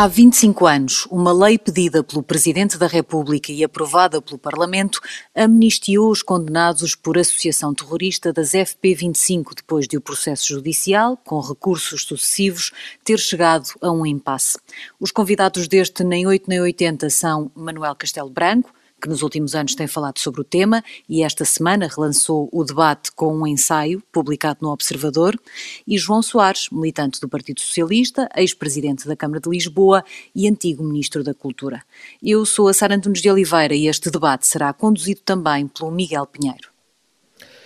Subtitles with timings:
[0.00, 5.00] Há 25 anos, uma lei pedida pelo Presidente da República e aprovada pelo Parlamento
[5.34, 12.04] amnistiou os condenados por associação terrorista das FP25 depois de o processo judicial, com recursos
[12.04, 12.70] sucessivos,
[13.02, 14.56] ter chegado a um impasse.
[15.00, 19.74] Os convidados deste Nem 8 Nem 80 são Manuel Castelo Branco, que nos últimos anos
[19.74, 24.58] tem falado sobre o tema e esta semana relançou o debate com um ensaio publicado
[24.62, 25.38] no Observador,
[25.86, 31.22] e João Soares, militante do Partido Socialista, ex-presidente da Câmara de Lisboa e antigo Ministro
[31.22, 31.82] da Cultura.
[32.22, 36.26] Eu sou a Sara Antunes de Oliveira e este debate será conduzido também pelo Miguel
[36.26, 36.68] Pinheiro.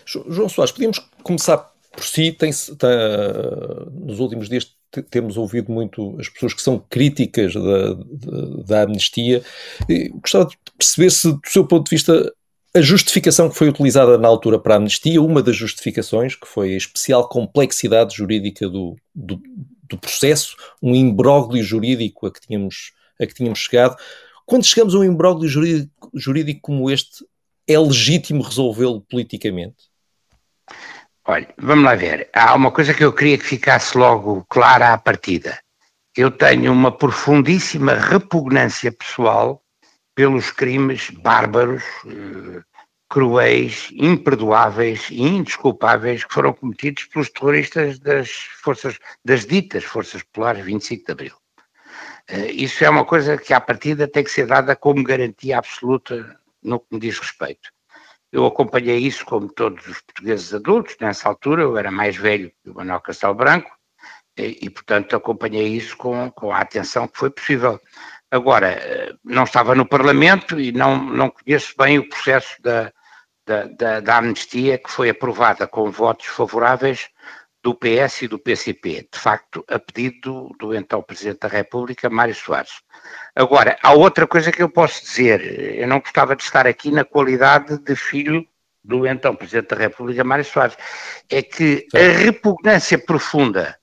[0.05, 1.59] João Soares, podíamos começar
[1.93, 2.91] por si, tem, tem,
[3.93, 4.65] nos últimos dias
[5.01, 9.43] temos ouvido muito as pessoas que são críticas da, da, da amnistia.
[9.89, 12.33] E gostava de perceber se, do seu ponto de vista,
[12.75, 16.75] a justificação que foi utilizada na altura para a amnistia, uma das justificações, que foi
[16.75, 19.41] a especial complexidade jurídica do, do,
[19.89, 23.97] do processo, um imbróglio jurídico a que tínhamos, a que tínhamos chegado.
[24.47, 27.25] Quando chegamos a um imbróglio jurídico, jurídico como este,
[27.67, 29.92] é legítimo resolvê-lo politicamente?
[31.25, 32.29] Olha, vamos lá ver.
[32.33, 35.59] Há uma coisa que eu queria que ficasse logo clara à partida.
[36.17, 39.63] Eu tenho uma profundíssima repugnância pessoal
[40.17, 42.63] pelos crimes bárbaros, eh,
[43.09, 50.65] cruéis, imperdoáveis e indesculpáveis que foram cometidos pelos terroristas das forças, das ditas Forças Polares
[50.65, 51.37] 25 de Abril.
[52.29, 56.37] Eh, isso é uma coisa que à partida tem que ser dada como garantia absoluta
[56.63, 57.71] no que me diz respeito.
[58.33, 62.71] Eu acompanhei isso como todos os portugueses adultos, nessa altura eu era mais velho que
[62.71, 63.71] o Manuel Castelo Branco,
[64.37, 67.79] e, e, portanto acompanhei isso com, com a atenção que foi possível.
[68.31, 72.91] Agora, eh, não estava no Parlamento e não, não conheço bem o processo da,
[73.47, 77.11] da, da, da amnistia que foi aprovada com votos favoráveis
[77.63, 82.35] do PS e do PCP, de facto, a pedido do, então Presidente da República, Mário
[82.35, 82.83] Soares.
[83.37, 87.05] Agora, há outra coisa que eu posso dizer, eu não gostava de estar aqui na
[87.05, 88.47] qualidade de filho
[88.85, 90.77] do então Presidente da República, Mário Soares,
[91.31, 91.99] é que Sim.
[91.99, 93.79] a repugnância profunda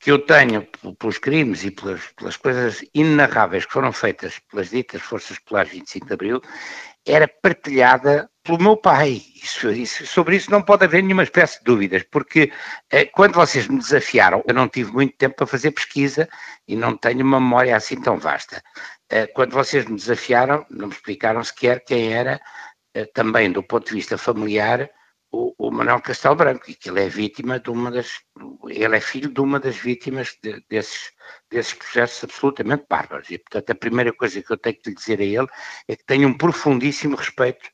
[0.00, 0.66] que eu tenho
[0.98, 6.06] pelos crimes e pelas, pelas coisas inenarráveis que foram feitas pelas ditas Forças Polares 25
[6.06, 6.42] de Abril
[7.06, 9.22] era partilhada pelo meu pai.
[9.42, 12.52] Isso, isso, sobre isso não pode haver nenhuma espécie de dúvidas, porque
[12.90, 16.28] eh, quando vocês me desafiaram, eu não tive muito tempo para fazer pesquisa
[16.68, 18.62] e não tenho uma memória assim tão vasta.
[19.10, 22.40] Eh, quando vocês me desafiaram, não me explicaram sequer quem era,
[22.94, 24.90] eh, também do ponto de vista familiar,
[25.34, 28.20] o, o Manuel Castelo Branco, e que ele é vítima de uma das,
[28.68, 31.10] ele é filho de uma das vítimas de, desses,
[31.50, 33.30] desses processos absolutamente bárbaros.
[33.30, 35.48] E, portanto, a primeira coisa que eu tenho que lhe dizer a ele
[35.88, 37.68] é que tenho um profundíssimo respeito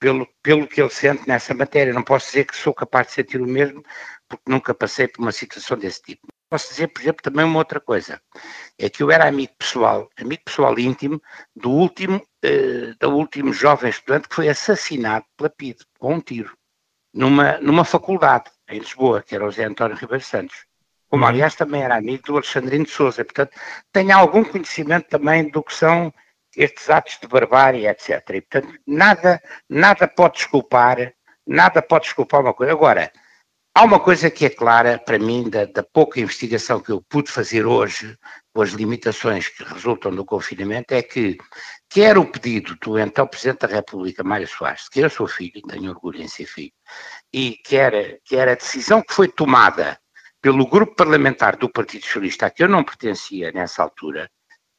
[0.00, 1.92] pelo, pelo que ele sente nessa matéria.
[1.92, 3.82] Não posso dizer que sou capaz de sentir o mesmo,
[4.28, 6.26] porque nunca passei por uma situação desse tipo.
[6.50, 8.20] Posso dizer, por exemplo, também uma outra coisa,
[8.78, 11.20] é que eu era amigo pessoal, amigo pessoal íntimo,
[11.54, 16.56] do último, uh, do último jovem estudante que foi assassinado pela PIDE, com um tiro
[17.14, 20.66] numa, numa faculdade em Lisboa, que era o José António Ribeiro Santos.
[21.08, 21.28] Como, uhum.
[21.30, 23.24] aliás, também era amigo do Alexandrino de Souza.
[23.24, 23.52] Portanto,
[23.92, 26.12] tenho algum conhecimento também do que são
[26.56, 28.22] estes atos de barbárie, etc.
[28.30, 31.14] E, portanto, nada, nada pode desculpar,
[31.46, 32.72] nada pode desculpar uma coisa.
[32.72, 33.12] Agora,
[33.74, 37.30] há uma coisa que é clara para mim da, da pouca investigação que eu pude
[37.30, 38.18] fazer hoje,
[38.54, 41.36] com as limitações que resultam do confinamento, é que
[41.90, 45.90] quer o pedido do então Presidente da República, Mário Soares, que eu sou filho tenho
[45.90, 46.72] orgulho em ser filho,
[47.32, 49.98] e quer, quer a decisão que foi tomada
[50.40, 54.30] pelo grupo parlamentar do Partido Socialista, a que eu não pertencia nessa altura,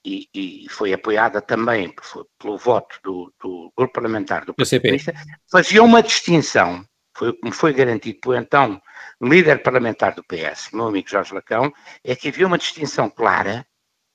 [0.05, 5.13] e, e foi apoiada também por, pelo voto do, do, grupo parlamentar do Partido Socialista,
[5.51, 6.85] fazia uma distinção,
[7.17, 8.81] foi como foi garantido pelo então
[9.21, 11.71] líder parlamentar do PS, meu amigo Jorge Lacão,
[12.03, 13.65] é que havia uma distinção clara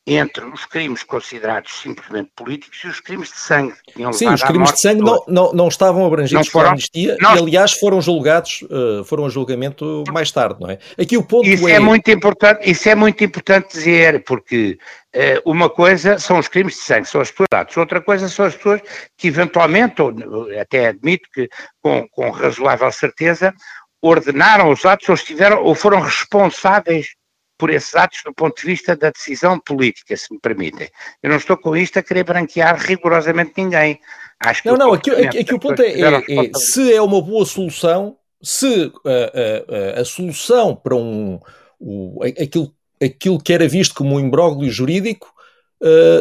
[0.06, 3.74] entre os crimes considerados simplesmente políticos e os crimes de sangue.
[4.12, 7.36] Sim, os crimes de sangue não, não, não estavam abrangidos não foram, pela anistia não,
[7.36, 10.78] e, aliás, foram julgados, uh, foram a julgamento mais tarde, não é?
[10.98, 11.72] Aqui o ponto isso é...
[11.72, 14.78] é muito importante, isso é muito importante dizer, porque
[15.14, 18.56] uh, uma coisa são os crimes de sangue, são as pessoas outra coisa são as
[18.56, 18.80] pessoas
[19.16, 20.14] que eventualmente, ou
[20.58, 21.48] até admito que
[21.80, 23.54] com, com razoável certeza,
[24.02, 27.14] ordenaram os atos ou, estiveram, ou foram responsáveis
[27.58, 30.88] por esses atos do ponto de vista da decisão política, se me permitem.
[31.22, 34.00] Eu não estou com isto a querer branquear rigorosamente ninguém.
[34.42, 37.44] Acho não, não, aqui, aqui, aqui o ponto é, é, é, se é uma boa
[37.44, 41.38] solução, se uh, uh, uh, a solução para um,
[41.78, 45.30] o, aquilo, aquilo que era visto como um imbróglio jurídico,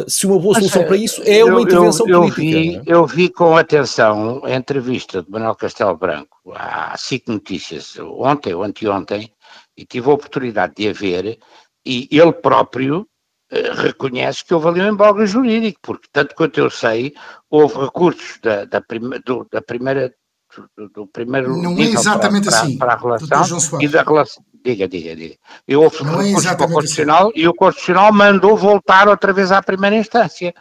[0.08, 2.40] se uma boa solução para isso é uma intervenção eu, eu política.
[2.42, 2.82] Vi, é?
[2.86, 8.62] eu vi com atenção a entrevista de Manuel Castelo Branco à SIC Notícias ontem ou
[8.62, 9.32] anteontem,
[9.76, 11.38] e tive a oportunidade de a ver,
[11.84, 13.06] e ele próprio
[13.50, 17.14] eh, reconhece que houve ali um embargo jurídico, porque, tanto quanto eu sei,
[17.48, 20.14] houve recursos da, da, prima, do, da primeira
[20.76, 24.44] do, do, primeiro não é exatamente para, assim, para, a relação e da relação.
[24.64, 25.36] Diga, diga, diga.
[25.66, 27.40] E houve não é é para o Constitucional assim.
[27.40, 30.54] e o Constitucional mandou voltar outra vez à primeira instância.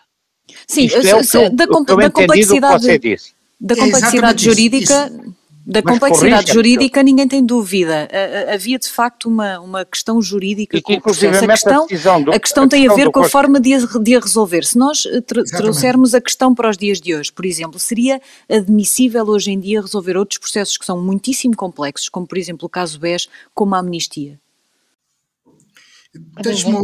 [0.67, 3.17] Sim, se, é se, da, da complexidade,
[3.59, 5.11] da complexidade é jurídica.
[5.11, 5.38] Isso
[5.69, 8.07] da complexidade jurídica ninguém tem dúvida.
[8.51, 11.45] Havia de facto uma, uma questão jurídica e que, com o processo.
[11.45, 14.15] A questão, a, do, a questão tem a, ver com a forma de a, de
[14.15, 14.65] a resolver.
[14.65, 18.19] Se nós eh, trouxermos a questão para os dias de hoje, por exemplo, seria
[18.49, 22.69] admissível hoje em dia resolver outros processos que são muitíssimo complexos, como por exemplo o
[22.69, 24.39] caso BES, como a amnistia?
[26.41, 26.75] Deixe-me,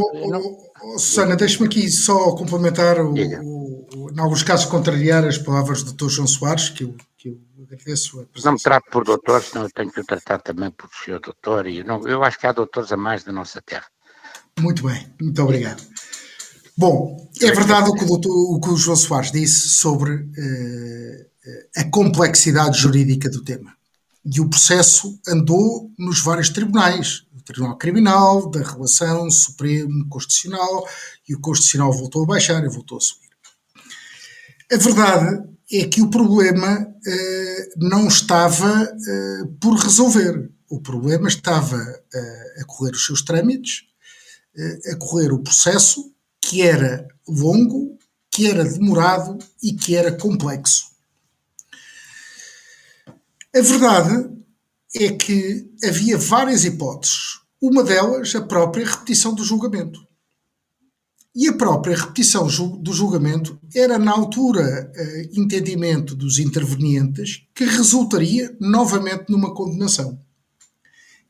[0.99, 6.09] Susana, deixe-me aqui só complementar, o, o, em alguns casos, contrariar as palavras do Dr.
[6.09, 8.47] João Soares, que eu, que eu agradeço a presença.
[8.47, 11.67] Não me trato por doutor, senão eu tenho que o tratar também por senhor doutor,
[11.67, 13.85] e não, eu acho que há doutores a mais da nossa terra.
[14.59, 15.83] Muito bem, muito obrigado.
[16.77, 21.25] Bom, é verdade o que o, doutor, o, que o João Soares disse sobre uh,
[21.77, 23.73] a complexidade jurídica do tema.
[24.25, 30.87] E o processo andou nos vários tribunais, o Tribunal Criminal, da Relação, Supremo, Constitucional,
[31.29, 33.29] e o Constitucional voltou a baixar e voltou a subir.
[34.71, 40.51] A verdade é que o problema uh, não estava uh, por resolver.
[40.69, 43.83] O problema estava uh, a correr os seus trâmites,
[44.89, 47.97] a correr o processo, que era longo,
[48.31, 50.85] que era demorado e que era complexo.
[53.53, 54.29] A verdade
[54.95, 57.39] é que havia várias hipóteses.
[57.61, 60.04] Uma delas, a própria repetição do julgamento.
[61.35, 62.47] E a própria repetição
[62.77, 70.17] do julgamento era, na altura, eh, entendimento dos intervenientes que resultaria novamente numa condenação.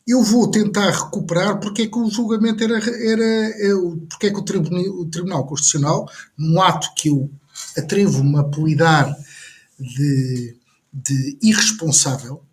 [0.05, 2.77] Eu vou tentar recuperar porque é que o julgamento era.
[2.77, 3.73] era eh,
[4.07, 7.31] porque é que o Tribunal, o Tribunal Constitucional, num ato que eu
[7.75, 9.11] atrevo-me a apelidar
[9.79, 10.55] de,
[10.93, 12.43] de irresponsável,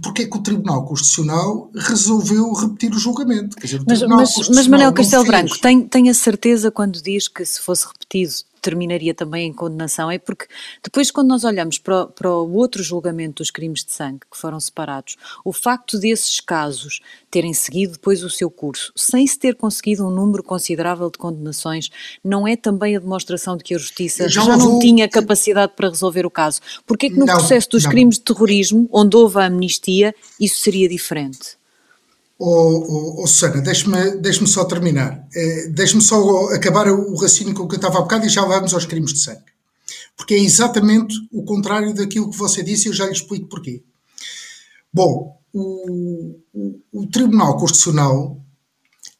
[0.00, 3.56] porque é que o Tribunal Constitucional resolveu repetir o julgamento.
[3.60, 7.44] Dizer, o mas, mas, mas, Manuel Castelo Branco, tem, tem a certeza quando diz que
[7.44, 8.32] se fosse repetido
[8.66, 10.46] terminaria também em condenação, é porque
[10.82, 14.36] depois quando nós olhamos para o, para o outro julgamento dos crimes de sangue que
[14.36, 19.54] foram separados, o facto desses casos terem seguido depois o seu curso, sem se ter
[19.54, 21.90] conseguido um número considerável de condenações,
[22.24, 24.78] não é também a demonstração de que a Justiça já, já não vou...
[24.80, 26.60] tinha capacidade para resolver o caso?
[26.84, 27.90] Porque é que no não, processo dos não.
[27.90, 31.56] crimes de terrorismo, onde houve a amnistia, isso seria diferente?
[32.38, 35.26] Oh, oh, oh Susana, deixe-me deixe só terminar.
[35.34, 38.44] Eh, deixe-me só acabar o raciocínio com o que eu estava há bocado e já
[38.44, 39.56] vamos aos crimes de sangue.
[40.16, 43.82] Porque é exatamente o contrário daquilo que você disse e eu já lhe explico porquê.
[44.92, 48.38] Bom, o, o, o Tribunal Constitucional,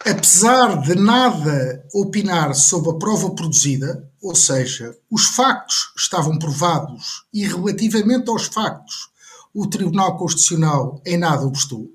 [0.04, 7.46] apesar de nada opinar sobre a prova produzida, ou seja, os factos estavam provados e
[7.46, 9.08] relativamente aos factos
[9.54, 11.90] o Tribunal Constitucional em nada obstou,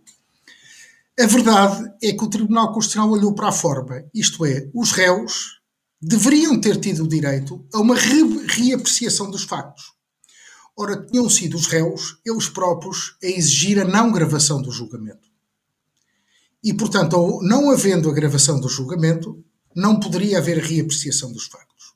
[1.22, 5.62] a verdade é que o Tribunal Constitucional olhou para a forma, isto é, os réus
[6.02, 9.94] deveriam ter tido o direito a uma re reapreciação dos factos.
[10.76, 15.30] Ora, tinham sido os réus, eles próprios, a exigir a não gravação do julgamento.
[16.64, 19.44] E, portanto, não havendo a gravação do julgamento,
[19.76, 21.94] não poderia haver reapreciação dos factos.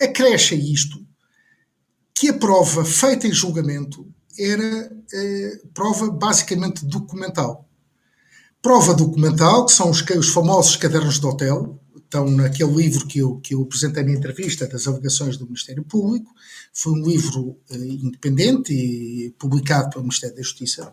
[0.00, 1.06] Acresce isto
[2.12, 7.69] que a prova feita em julgamento era eh, prova basicamente documental
[8.62, 13.36] prova documental, que são os, os famosos cadernos de hotel, estão naquele livro que eu,
[13.36, 16.34] que eu apresentei na entrevista das alegações do Ministério Público.
[16.72, 20.90] Foi um livro uh, independente e publicado pelo Ministério da Justiça.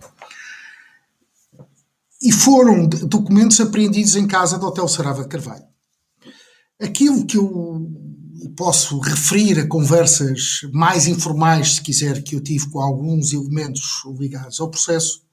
[2.22, 5.66] E foram documentos apreendidos em casa do Hotel Sarava de Carvalho.
[6.80, 7.92] Aquilo que eu
[8.56, 14.60] posso referir a conversas mais informais, se quiser, que eu tive com alguns elementos ligados
[14.60, 15.24] ao processo,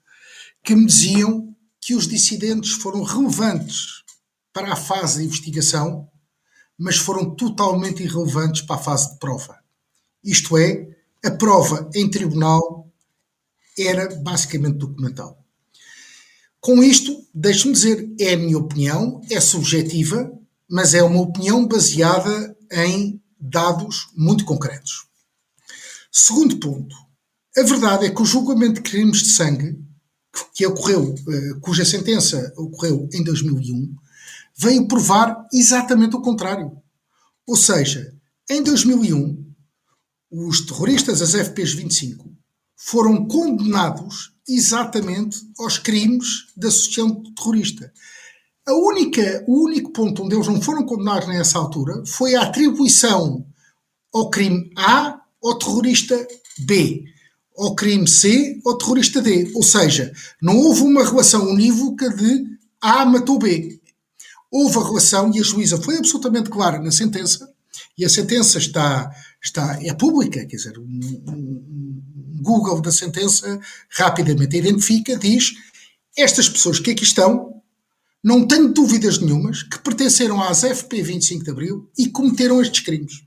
[0.63, 1.54] que me diziam
[1.85, 4.03] que os dissidentes foram relevantes
[4.51, 6.09] para a fase de investigação,
[6.75, 9.59] mas foram totalmente irrelevantes para a fase de prova.
[10.23, 10.87] Isto é,
[11.23, 12.91] a prova em tribunal
[13.77, 15.45] era basicamente documental.
[16.59, 20.31] Com isto, deixe-me dizer, é a minha opinião, é subjetiva,
[20.67, 25.05] mas é uma opinião baseada em dados muito concretos.
[26.11, 26.95] Segundo ponto,
[27.55, 29.84] a verdade é que o julgamento de crimes de sangue
[30.53, 33.93] que ocorreu, eh, cuja sentença ocorreu em 2001,
[34.57, 36.71] veio provar exatamente o contrário.
[37.47, 38.13] Ou seja,
[38.49, 39.45] em 2001,
[40.31, 42.29] os terroristas, as FPs 25,
[42.75, 47.91] foram condenados exatamente aos crimes da associação terrorista.
[48.67, 53.45] A única, o único ponto onde eles não foram condenados nessa altura foi a atribuição
[54.13, 56.27] ao crime A ao terrorista
[56.59, 57.03] B,
[57.57, 59.51] ao crime C ao terrorista D.
[59.53, 62.45] Ou seja, não houve uma relação unívoca de
[62.81, 63.79] A matou B.
[64.51, 67.49] Houve a relação e a juíza foi absolutamente clara na sentença,
[67.97, 69.11] e a sentença está,
[69.43, 72.01] está é pública, quer dizer, um, um,
[72.37, 73.59] um Google da sentença
[73.89, 75.53] rapidamente identifica, diz
[76.15, 77.61] estas pessoas que aqui estão,
[78.23, 83.23] não tenho dúvidas nenhumas que pertenceram às FP 25 de Abril e cometeram estes crimes.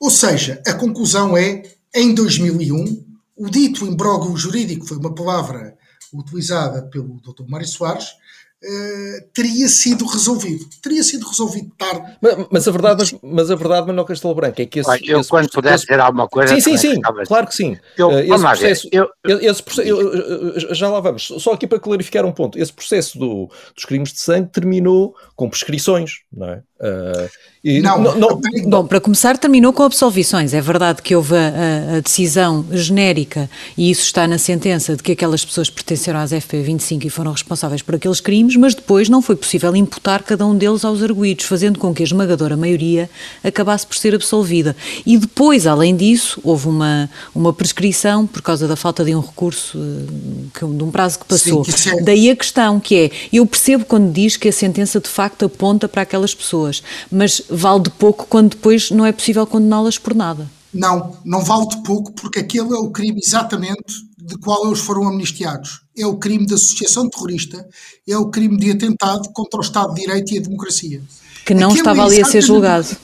[0.00, 1.62] Ou seja, a conclusão é,
[1.94, 3.05] em 2001,
[3.36, 5.76] o dito imbróglio jurídico, foi uma palavra
[6.12, 7.46] utilizada pelo Dr.
[7.46, 8.16] Mário Soares,
[8.64, 10.64] Uh, teria sido resolvido.
[10.82, 12.16] Teria sido resolvido tarde.
[12.22, 14.88] Mas, mas a verdade, mas, mas, a verdade, Manuel Castelo Branco, é que esse.
[14.88, 16.54] Olha, eu, esse quando puder dizer alguma coisa.
[16.54, 17.76] Sim, sim, sim, claro que sim.
[17.98, 21.30] Eu, uh, esse processo, eu, esse processo já lá vamos.
[21.38, 25.50] Só aqui para clarificar um ponto: esse processo do, dos crimes de sangue terminou com
[25.50, 26.62] prescrições, não é?
[26.78, 27.28] Uh,
[27.64, 30.54] e, não, não, não, Bom, para começar, terminou com absolvições.
[30.54, 35.12] É verdade que houve a, a, decisão genérica, e isso está na sentença, de que
[35.12, 39.34] aquelas pessoas pertenceram às FP25 e foram responsáveis por aqueles crimes, mas depois não foi
[39.34, 43.10] possível imputar cada um deles aos arguídos, fazendo com que a esmagadora maioria
[43.42, 44.76] acabasse por ser absolvida.
[45.04, 49.78] E depois, além disso, houve uma, uma prescrição por causa da falta de um recurso,
[49.78, 51.64] eh, de um prazo que passou.
[51.64, 52.02] Sim, que.
[52.02, 55.88] Daí a questão que é, eu percebo quando diz que a sentença de facto aponta
[55.88, 60.46] para aquelas pessoas, mas vale de pouco quando depois não é possível condená-las por nada.
[60.72, 65.06] Não, não vale de pouco porque aquele é o crime exatamente de qual eles foram
[65.06, 65.82] amnistiados.
[65.96, 67.66] É o crime de associação terrorista,
[68.06, 71.00] é o crime de atentado contra o Estado de Direito e a democracia.
[71.44, 72.96] Que não aquele estava é ali a ser julgado.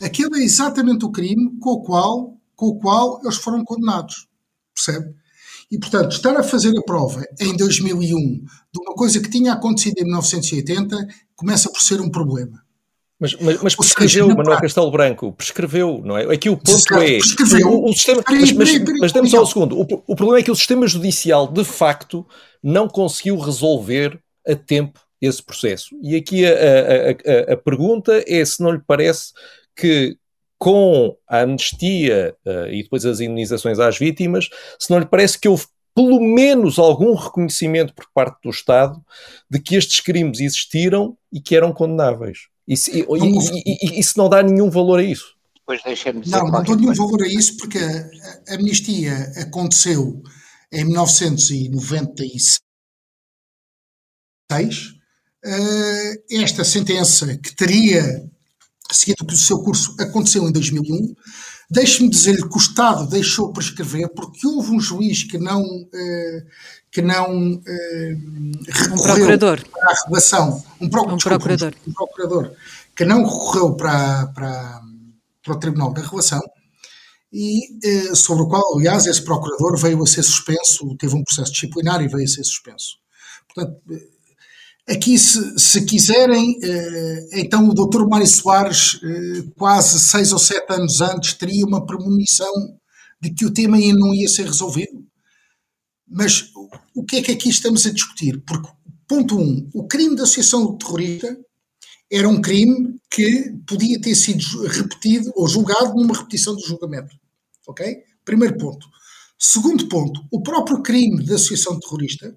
[0.00, 4.26] Aquele é exatamente o crime com o qual, com o qual eles foram condenados.
[4.74, 5.14] Percebe?
[5.70, 9.98] E, portanto, estar a fazer a prova em 2001 de uma coisa que tinha acontecido
[9.98, 11.06] em 1980
[11.36, 12.62] começa por ser um problema.
[13.22, 16.24] Mas, mas, mas prescreveu, Manuel Castelo Branco, prescreveu, não é?
[16.34, 17.18] Aqui o ponto é.
[17.64, 19.78] O, o sistema, mas, mas, mas demos só um segundo.
[19.80, 22.26] O, o problema é que o sistema judicial, de facto,
[22.60, 25.94] não conseguiu resolver a tempo esse processo.
[26.02, 29.32] E aqui a, a, a, a pergunta é se não lhe parece
[29.76, 30.16] que
[30.58, 34.48] com a amnistia uh, e depois as indenizações às vítimas,
[34.80, 39.00] se não lhe parece que houve pelo menos algum reconhecimento por parte do Estado
[39.48, 42.50] de que estes crimes existiram e que eram condenáveis.
[42.66, 45.34] E se, e, e, e, se não dá nenhum valor a isso?
[45.66, 46.36] Pois deixa-me dizer.
[46.36, 48.10] Não, não dou nenhum valor a isso porque a,
[48.48, 50.22] a amnistia aconteceu
[50.72, 52.60] em 1996.
[55.44, 58.30] Uh, esta sentença que teria
[58.90, 61.14] seguido o seu curso aconteceu em 2001.
[61.70, 66.42] Deixe-me dizer-lhe que o Estado deixou prescrever porque houve um juiz que não, uh,
[66.90, 67.62] que não uh,
[68.68, 71.74] recorreu um para a relação, um, pro, um desculpa, procurador.
[71.86, 72.52] Um, um, procurador,
[72.94, 74.80] que não recorreu para, para,
[75.42, 76.42] para o Tribunal da Relação
[77.32, 81.52] e uh, sobre o qual, aliás, esse procurador veio a ser suspenso, teve um processo
[81.52, 82.96] disciplinar e veio a ser suspenso.
[83.48, 83.80] Portanto,
[84.92, 88.06] aqui, se, se quiserem, uh, então o Dr.
[88.08, 89.00] Mário Soares,
[89.56, 92.52] quase seis ou sete anos antes, teria uma premonição
[93.20, 95.02] de que o tema não ia ser resolvido
[96.12, 96.50] mas
[96.94, 98.42] o que é que aqui estamos a discutir?
[98.46, 98.68] Porque,
[99.08, 101.34] ponto um, o crime de associação terrorista
[102.10, 107.16] era um crime que podia ter sido repetido ou julgado numa repetição do julgamento.
[107.66, 107.96] Ok?
[108.24, 108.86] Primeiro ponto.
[109.38, 112.36] Segundo ponto, o próprio crime de associação terrorista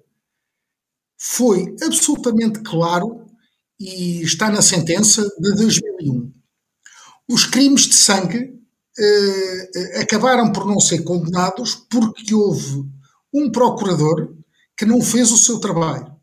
[1.28, 3.26] foi absolutamente claro
[3.78, 6.32] e está na sentença de 2001.
[7.28, 8.54] Os crimes de sangue
[8.98, 12.84] eh, acabaram por não ser condenados porque houve
[13.34, 14.34] um procurador
[14.76, 16.14] que não fez o seu trabalho,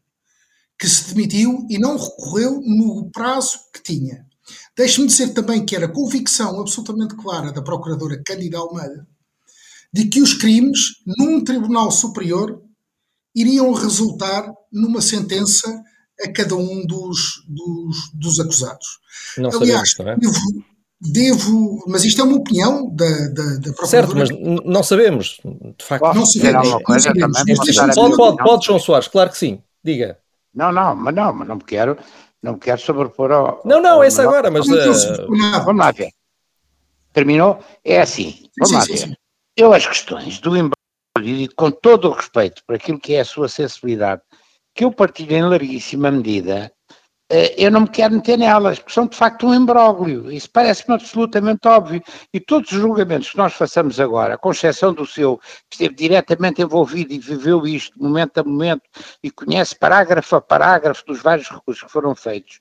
[0.79, 4.25] que se demitiu e não recorreu no prazo que tinha.
[4.75, 9.05] Deixe-me dizer também que era convicção absolutamente clara da procuradora Cândida Almeida
[9.93, 12.63] de que os crimes num tribunal superior
[13.35, 15.67] iriam resultar numa sentença
[16.23, 18.99] a cada um dos, dos, dos acusados.
[19.37, 20.63] Não Aliás, sabemos, devo,
[21.01, 23.87] devo, mas isto é uma opinião da, da, da Procuradora.
[23.87, 24.29] Certo, mas
[24.65, 25.39] não sabemos,
[25.77, 26.13] de facto.
[26.13, 26.67] não sabemos.
[26.69, 27.95] Uma coisa, não sabemos.
[27.95, 30.17] Pode, pode, pode, João Soares, claro que sim, diga.
[30.53, 31.97] Não, não, mas não, mas não me quero,
[32.41, 33.61] não me quero sobrepor ao...
[33.65, 34.67] Não, não, ao, essa agora, mas...
[34.67, 35.27] Uh...
[35.65, 36.09] Vamos lá ver.
[37.11, 37.59] Terminou?
[37.83, 38.97] É assim, vamos sim, lá sim, ver.
[38.99, 39.15] Sim.
[39.55, 40.51] Eu as questões do
[41.23, 44.21] embalo, com todo o respeito por aquilo que é a sua sensibilidade,
[44.75, 46.71] que eu partilho em larguíssima medida,
[47.29, 50.31] eh, eu não me quero meter nelas, porque são de facto um imbróglio.
[50.31, 52.01] Isso parece-me absolutamente óbvio.
[52.33, 55.37] E todos os julgamentos que nós façamos agora, com exceção do seu,
[55.69, 58.83] que esteve diretamente envolvido e viveu isto momento a momento
[59.23, 62.59] e conhece parágrafo a parágrafo dos vários recursos que foram feitos,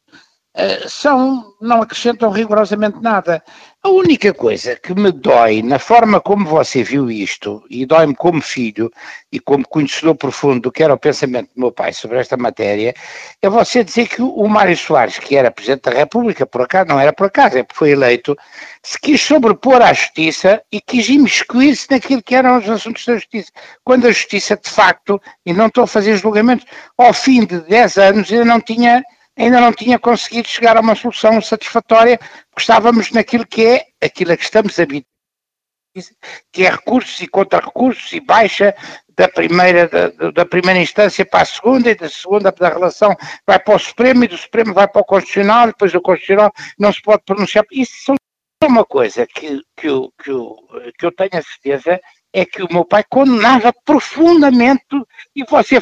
[0.86, 3.42] são, não acrescentam rigorosamente nada.
[3.82, 8.40] A única coisa que me dói na forma como você viu isto, e dói-me como
[8.40, 8.92] filho
[9.32, 12.94] e como conhecedor profundo do que era o pensamento do meu pai sobre esta matéria,
[13.40, 17.00] é você dizer que o Mário Soares, que era Presidente da República, por acaso, não
[17.00, 18.36] era por acaso, é porque foi eleito,
[18.82, 23.50] se quis sobrepor à Justiça e quis imiscuir-se naquilo que eram os assuntos da Justiça,
[23.82, 26.66] quando a Justiça, de facto, e não estou a fazer julgamentos,
[26.96, 29.02] ao fim de 10 anos ainda não tinha
[29.36, 34.32] ainda não tinha conseguido chegar a uma solução satisfatória, porque estávamos naquilo que é, aquilo
[34.32, 35.10] a que estamos habituados,
[36.50, 38.74] que é recursos e contra-recursos e baixa
[39.14, 43.14] da primeira, da, da, primeira instância para a segunda e da segunda da relação
[43.46, 46.92] vai para o Supremo e do Supremo vai para o Constitucional, depois do Constitucional não
[46.92, 47.64] se pode pronunciar.
[47.70, 48.14] Isso
[48.62, 50.56] é uma coisa que, que, eu, que, eu,
[50.98, 52.00] que eu tenho a certeza
[52.32, 54.86] é que o meu pai condenava profundamente,
[55.36, 55.78] e você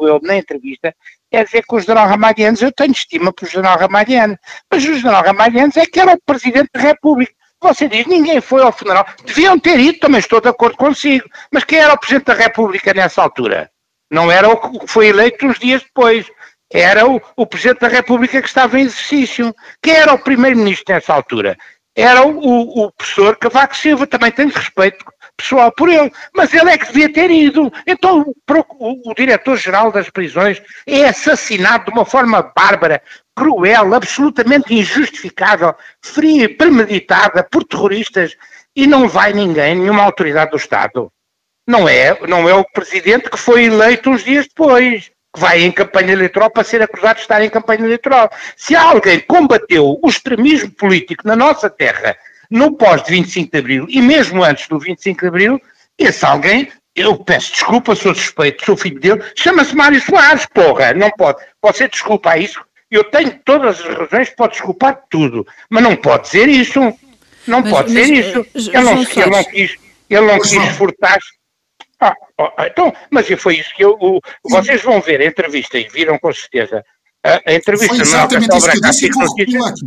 [0.00, 0.94] eu na entrevista,
[1.34, 4.36] é dizer que o general Ramalhianos, eu tenho estima para o general Ramalhianos,
[4.70, 7.32] mas o general Ramalhianos é que era o presidente da República.
[7.62, 9.06] Você diz, ninguém foi ao funeral.
[9.24, 11.26] Deviam ter ido, também estou de acordo consigo.
[11.50, 13.70] Mas quem era o presidente da República nessa altura?
[14.10, 16.30] Não era o que foi eleito uns dias depois.
[16.70, 19.54] Era o, o presidente da República que estava em exercício.
[19.82, 21.56] Quem era o primeiro-ministro nessa altura?
[21.96, 24.06] Era o, o professor Cavaco Silva.
[24.06, 25.02] Também tenho respeito
[25.36, 27.72] pessoal por ele, mas ele é que devia ter ido.
[27.86, 33.02] Então o, o diretor-geral das prisões é assassinado de uma forma bárbara,
[33.36, 38.36] cruel, absolutamente injustificável, fria e premeditada por terroristas
[38.74, 41.10] e não vai ninguém, nenhuma autoridade do Estado.
[41.66, 45.72] Não é, não é o presidente que foi eleito uns dias depois, que vai em
[45.72, 48.30] campanha eleitoral para ser acusado de estar em campanha eleitoral.
[48.56, 52.16] Se alguém combateu o extremismo político na nossa terra
[52.50, 55.60] no pós de 25 de Abril e mesmo antes do 25 de Abril,
[55.98, 61.10] esse alguém, eu peço desculpa, sou suspeito, sou filho dele, chama-se Mário Soares, porra, não
[61.10, 65.82] pode, pode ser desculpa a isso, eu tenho todas as razões, pode desculpar tudo, mas
[65.82, 66.80] não pode ser isso,
[67.46, 69.76] não mas, pode mas, ser isso, uh, ele, não, ele não quis,
[70.08, 71.28] ele não quis furtar-se,
[72.00, 75.88] ah, ah, então, mas foi isso que eu, o, vocês vão ver a entrevista e
[75.88, 76.84] viram com certeza.
[77.24, 79.78] A, a entrevista foi exatamente isso que eu disse e vou aqui.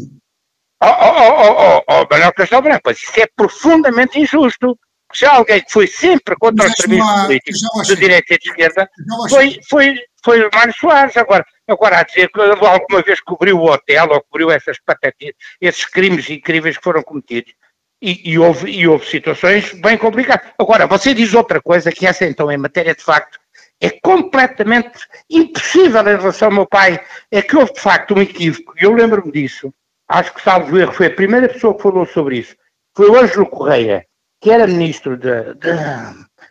[0.80, 4.78] Oh, oh, oh, oh, oh, Manuel Castelo Branco, isso é profundamente injusto.
[5.12, 8.90] Se alguém que foi sempre contra os serviços políticos de direita e de esquerda,
[9.30, 11.18] foi, foi, foi o Mário Soares.
[11.18, 15.86] Agora, agora a dizer que alguma vez cobriu o hotel ou cobriu essas patatias, esses
[15.86, 17.54] crimes incríveis que foram cometidos.
[18.00, 20.52] E, e, houve, e houve situações bem complicadas.
[20.60, 23.40] Agora, você diz outra coisa, que essa então, em matéria de facto,
[23.82, 27.00] é completamente impossível em relação ao meu pai.
[27.32, 29.74] É que houve de facto um equívoco, e eu lembro-me disso
[30.08, 32.56] acho que salvo erro, foi a primeira pessoa que falou sobre isso,
[32.96, 34.06] foi o Ângelo Correia,
[34.42, 35.74] que era ministro de, de,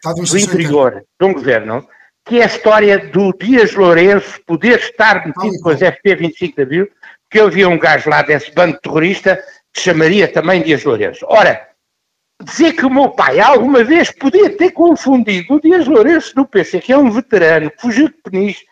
[0.04, 1.86] do interior de um governo,
[2.24, 6.62] que é a história do Dias Lourenço poder estar metido com as FP 25 de
[6.62, 6.88] Abril,
[7.30, 9.42] que havia um gajo lá desse bando terrorista
[9.72, 11.24] que chamaria também Dias Lourenço.
[11.28, 11.68] Ora,
[12.42, 16.80] dizer que o meu pai alguma vez podia ter confundido o Dias Lourenço do PC,
[16.80, 18.64] que é um veterano, que fugiu de Peniche,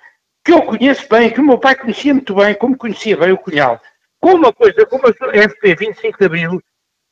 [0.44, 3.38] que eu conheço bem, que o meu pai conhecia muito bem, como conhecia bem o
[3.38, 3.81] Cunhal,
[4.24, 6.62] com uma coisa como a FP 25 de Abril,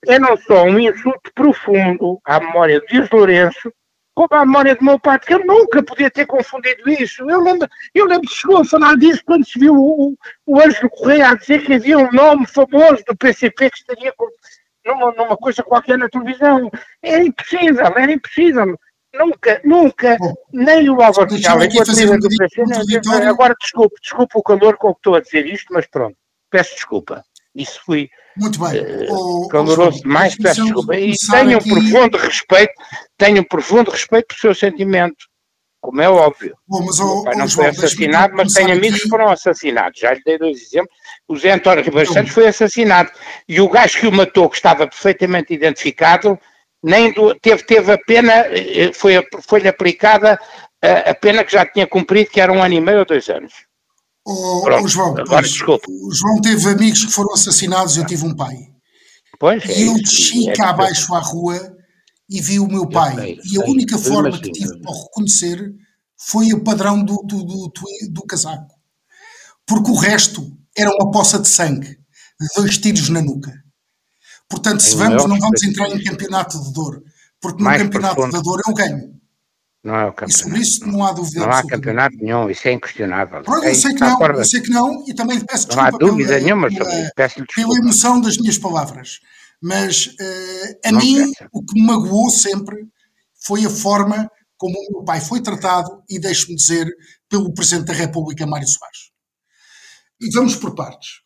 [0.06, 3.70] é não só um insulto profundo à memória de Dias Lourenço,
[4.14, 7.28] como à memória do meu pai, porque ele nunca podia ter confundido isso.
[7.28, 10.88] Eu lembro, eu lembro que chegou a falar disso quando se viu o, o Ângelo
[10.88, 14.26] Correia a dizer que havia um nome famoso do PCP que estaria com,
[14.86, 16.70] numa, numa coisa qualquer na televisão.
[17.02, 18.78] Era impossível, era impossível.
[19.14, 24.42] Nunca, nunca, Bom, nem o Álvaro Fial, enquanto líder do PCP, agora desculpe, desculpe o
[24.42, 26.16] calor com que estou a dizer isto, mas pronto
[26.52, 27.24] peço desculpa.
[27.54, 28.80] Isso foi Muito bem.
[29.10, 30.96] Uh, caloroso demais, peço desculpa.
[30.96, 31.72] E tenho aqui...
[31.72, 32.72] um profundo respeito,
[33.18, 35.26] tenho um profundo respeito pelo seu sentimento,
[35.80, 36.54] como é óbvio.
[36.66, 39.02] Bom, mas, o pai não foi assassinado, mas tenho amigos aqui...
[39.02, 39.98] que foram assassinados.
[39.98, 40.96] Já lhe dei dois exemplos.
[41.26, 43.10] O Zé António Ribeiro Santos foi assassinado.
[43.48, 46.38] E o gajo que o matou, que estava perfeitamente identificado,
[46.82, 50.38] nem do, teve, teve a pena, eh, foi-lhe foi aplicada
[50.82, 53.28] a, a pena que já tinha cumprido, que era um ano e meio ou dois
[53.28, 53.52] anos.
[54.24, 55.84] Oh, Pronto, oh, João, agora, desculpa.
[55.88, 58.56] o João teve amigos que foram assassinados, eu tive um pai.
[59.38, 61.76] Pois, e é eu desci é cá abaixo à rua
[62.30, 63.16] e vi o meu pai.
[63.16, 65.74] Sei, e a única forma imagino, que tive para reconhecer
[66.16, 67.72] foi o padrão do, do, do,
[68.10, 68.72] do, casaco.
[69.66, 71.98] Porque o resto era uma poça de sangue,
[72.56, 73.52] dois tiros na nuca.
[74.48, 77.02] Portanto, se vamos, não vamos entrar em campeonato de dor,
[77.40, 78.36] porque no campeonato profundo.
[78.36, 79.21] de dor eu ganho.
[79.84, 80.30] Não é o campeonato.
[80.30, 81.40] E sobre isso não há dúvida.
[81.40, 83.42] Não há campeonato nenhum, isso é inquestionável.
[83.42, 85.90] Pronto, é eu sei que não, eu sei que não, e também peço desculpa.
[85.90, 89.18] Não há dúvida pela, nenhuma sobre isso, peço Pela emoção das minhas palavras.
[89.60, 92.76] Mas uh, a não mim, o que me magoou sempre
[93.44, 94.30] foi a forma
[94.62, 96.86] como o meu pai foi tratado, e deixe-me dizer,
[97.28, 99.10] pelo Presidente da República, Mário Soares.
[100.20, 101.22] E vamos por partes.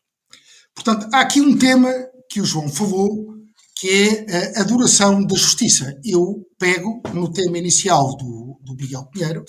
[0.74, 1.92] Portanto, há aqui um tema
[2.30, 3.35] que o João falou,
[3.76, 5.94] que é a duração da justiça.
[6.02, 9.44] Eu pego no tema inicial do, do Miguel Pinheiro,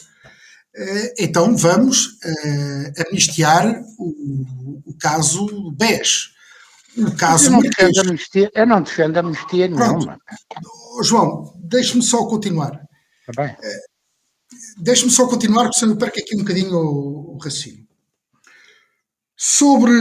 [0.76, 6.36] eh, então vamos uh, amnistiar o, o caso BES.
[6.98, 10.20] O caso eu não, defendo amnistia, eu não defendo amnistia nenhuma.
[11.04, 12.72] João, deixe-me só continuar.
[13.26, 13.54] Tá bem.
[13.54, 17.88] Uh, deixe-me só continuar, porque senão eu perco aqui um bocadinho o, o raciocínio.
[19.36, 19.92] Sobre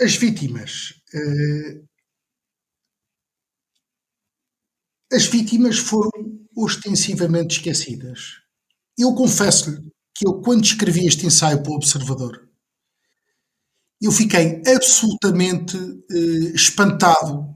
[0.00, 1.87] as vítimas, uh,
[5.12, 6.10] as vítimas foram
[6.56, 8.38] ostensivamente esquecidas.
[8.96, 9.80] Eu confesso-lhe
[10.14, 12.48] que eu, quando escrevi este ensaio para o Observador,
[14.00, 17.54] eu fiquei absolutamente uh, espantado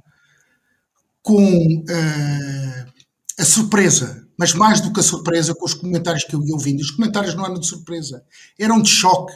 [1.23, 2.93] com uh,
[3.39, 6.81] a surpresa, mas mais do que a surpresa, com os comentários que eu ia ouvindo.
[6.81, 8.25] Os comentários não eram de surpresa,
[8.59, 9.33] eram de choque.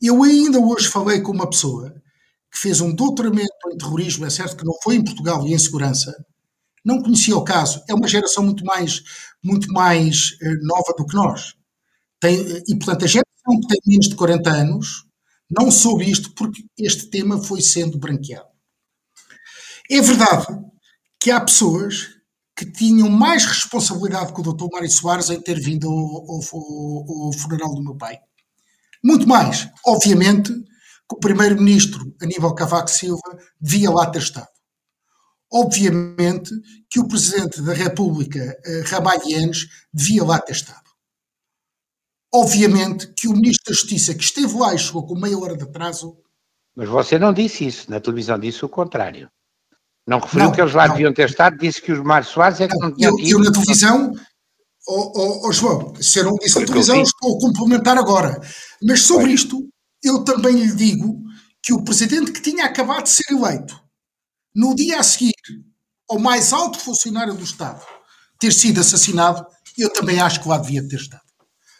[0.00, 1.94] Eu ainda hoje falei com uma pessoa
[2.50, 5.58] que fez um doutoramento em terrorismo, é certo que não foi em Portugal e em
[5.58, 6.12] segurança,
[6.84, 7.82] não conhecia o caso.
[7.88, 9.02] É uma geração muito mais,
[9.42, 11.54] muito mais uh, nova do que nós.
[12.20, 12.36] Tem,
[12.68, 15.04] e, portanto, a geração que tem menos de 40 anos
[15.50, 18.48] não soube isto porque este tema foi sendo branqueado.
[19.90, 20.46] É verdade
[21.20, 22.08] que há pessoas
[22.56, 24.66] que tinham mais responsabilidade que o Dr.
[24.72, 28.18] Mário Soares em ter vindo ao, ao, ao funeral do meu pai.
[29.02, 29.68] Muito mais.
[29.84, 34.48] Obviamente que o Primeiro-Ministro, Aníbal Cavaco Silva, devia lá ter estado
[35.52, 36.52] obviamente
[36.88, 40.90] que o Presidente da República, uh, Ramalhianes, devia lá ter estado.
[42.32, 45.64] Obviamente que o Ministro da Justiça, que esteve lá e chegou com meia hora de
[45.64, 46.16] atraso.
[46.76, 49.28] Mas você não disse isso, na televisão disse o contrário.
[50.06, 50.94] Não referiu não, que eles lá não.
[50.94, 53.38] deviam ter estado, disse que os Mário Soares é que não, não tinham eu, eu
[53.40, 54.12] na televisão,
[54.86, 58.40] oh, oh, oh, João, se eu não disse na televisão, estou a complementar agora.
[58.82, 59.68] Mas sobre isto,
[60.02, 61.20] eu também lhe digo
[61.62, 63.79] que o Presidente que tinha acabado de ser eleito
[64.54, 65.34] no dia a seguir
[66.08, 67.84] ao mais alto funcionário do Estado
[68.40, 69.46] ter sido assassinado,
[69.78, 71.22] eu também acho que lá devia ter estado.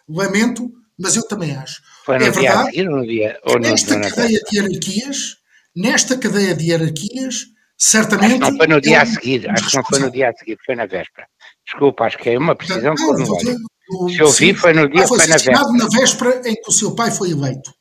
[0.09, 1.81] Lamento, mas eu também acho.
[2.05, 3.41] Foi no é dia verdade, a seguir ou no dia?
[3.45, 5.37] Ou nesta não, cadeia de hierarquias,
[5.75, 7.47] nesta cadeia de hierarquias,
[7.79, 8.43] certamente.
[8.43, 10.33] Acho que não foi no dia a seguir, acho que não foi no dia a
[10.35, 11.27] seguir, foi na véspera.
[11.65, 15.19] Desculpa, acho que é uma precisão não, não, Se eu vi, foi no dia, foi,
[15.19, 15.73] foi na véspera.
[15.73, 17.73] na véspera em que o seu pai foi eleito.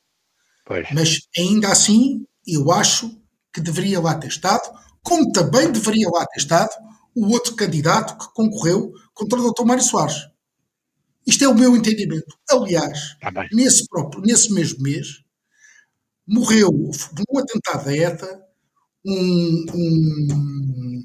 [0.65, 0.87] Pois.
[0.93, 3.18] Mas ainda assim, eu acho
[3.53, 4.69] que deveria lá ter estado,
[5.03, 6.71] como também deveria lá ter estado
[7.15, 9.65] o outro candidato que concorreu contra o Dr.
[9.65, 10.27] Mário Soares.
[11.25, 12.37] Isto é o meu entendimento.
[12.49, 15.21] Aliás, tá nesse, próprio, nesse mesmo mês,
[16.27, 18.49] morreu num atentado da ETA
[19.05, 21.03] um, um,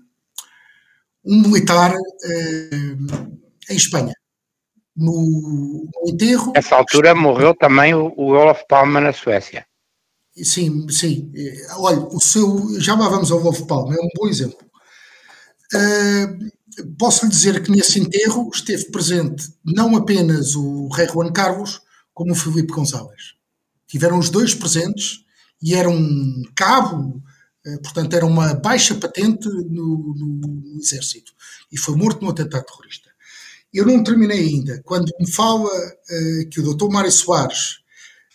[1.26, 3.38] um militar uh,
[3.70, 4.14] em Espanha.
[4.96, 6.52] No, no enterro.
[6.54, 9.66] Nessa altura morreu também o, o Olof Palme na Suécia.
[10.42, 11.32] Sim, sim.
[11.76, 12.80] Olha, o seu.
[12.80, 14.58] Já lá vamos ao Wolf Palma, é um bom exemplo.
[15.72, 21.80] Uh, posso lhe dizer que nesse enterro esteve presente não apenas o rei Juan Carlos,
[22.12, 23.34] como o Felipe Gonçalves.
[23.86, 25.24] Tiveram os dois presentes
[25.62, 27.22] e era um cabo,
[27.66, 31.32] uh, portanto, era uma baixa patente no, no, exército.
[31.70, 33.10] E foi morto num atentado terrorista.
[33.72, 34.82] Eu não terminei ainda.
[34.84, 36.88] Quando me fala uh, que o Dr.
[36.92, 37.83] Mário Soares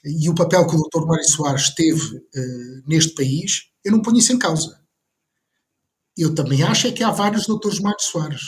[0.03, 1.05] e o papel que o Dr.
[1.05, 4.79] Mário Soares teve uh, neste país, eu não ponho isso em causa.
[6.17, 8.41] Eu também acho é que há vários doutores Mário Soares.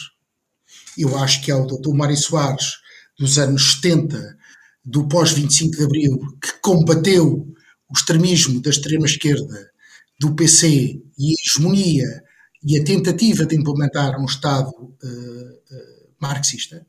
[0.98, 1.94] Eu acho que há o Dr.
[1.94, 2.74] Mário Soares
[3.18, 4.38] dos anos 70,
[4.84, 7.48] do pós-25 de Abril, que combateu
[7.90, 9.72] o extremismo da extrema-esquerda,
[10.20, 12.24] do PC e a hegemonia
[12.64, 16.86] e a tentativa de implementar um Estado uh, uh, marxista.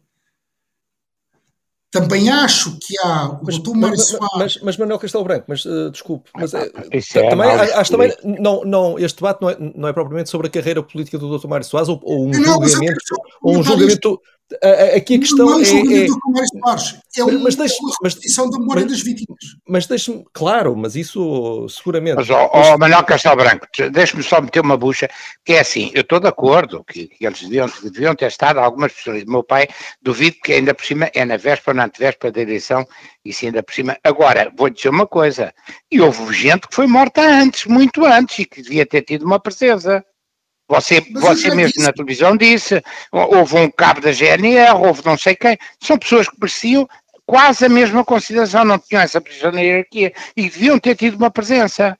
[1.92, 4.30] Também acho que há o mas, doutor Mário Soares.
[4.38, 8.64] Mas, mas, Manuel Castelo Branco, mas uh, desculpe, mas uh, é também, acho também não,
[8.64, 11.66] não, este debate não é, não é propriamente sobre a carreira política do doutor Mário
[11.66, 14.18] Soares ou, ou um não, julgamento, ou um julgamento
[14.96, 15.62] Aqui a questão não é.
[15.62, 16.06] é,
[17.18, 19.38] é um, mas deixe, uma repetição da memória mas, das vítimas.
[19.68, 22.16] Mas deixe-me, claro, mas isso seguramente.
[22.16, 25.08] Mas, ó, oh, oh, Manuel Castelo Branco, deixe-me só meter uma bucha,
[25.44, 28.92] que é assim, eu estou de acordo que, que eles deviam, deviam ter estado algumas
[28.92, 29.24] pessoas.
[29.24, 29.68] Meu pai,
[30.00, 32.86] duvido que ainda por cima é na véspera, na antevéspera da eleição,
[33.24, 33.96] e se ainda por cima.
[34.02, 35.52] Agora, vou dizer uma coisa,
[35.90, 39.40] e houve gente que foi morta antes, muito antes, e que devia ter tido uma
[39.40, 40.04] presença.
[40.68, 41.86] Você, você mesmo disse.
[41.86, 46.36] na televisão disse, houve um cabo da GNR, houve não sei quem, são pessoas que
[46.40, 46.88] mereciam
[47.26, 51.30] quase a mesma consideração, não tinham essa posição na hierarquia e deviam ter tido uma
[51.30, 51.96] presença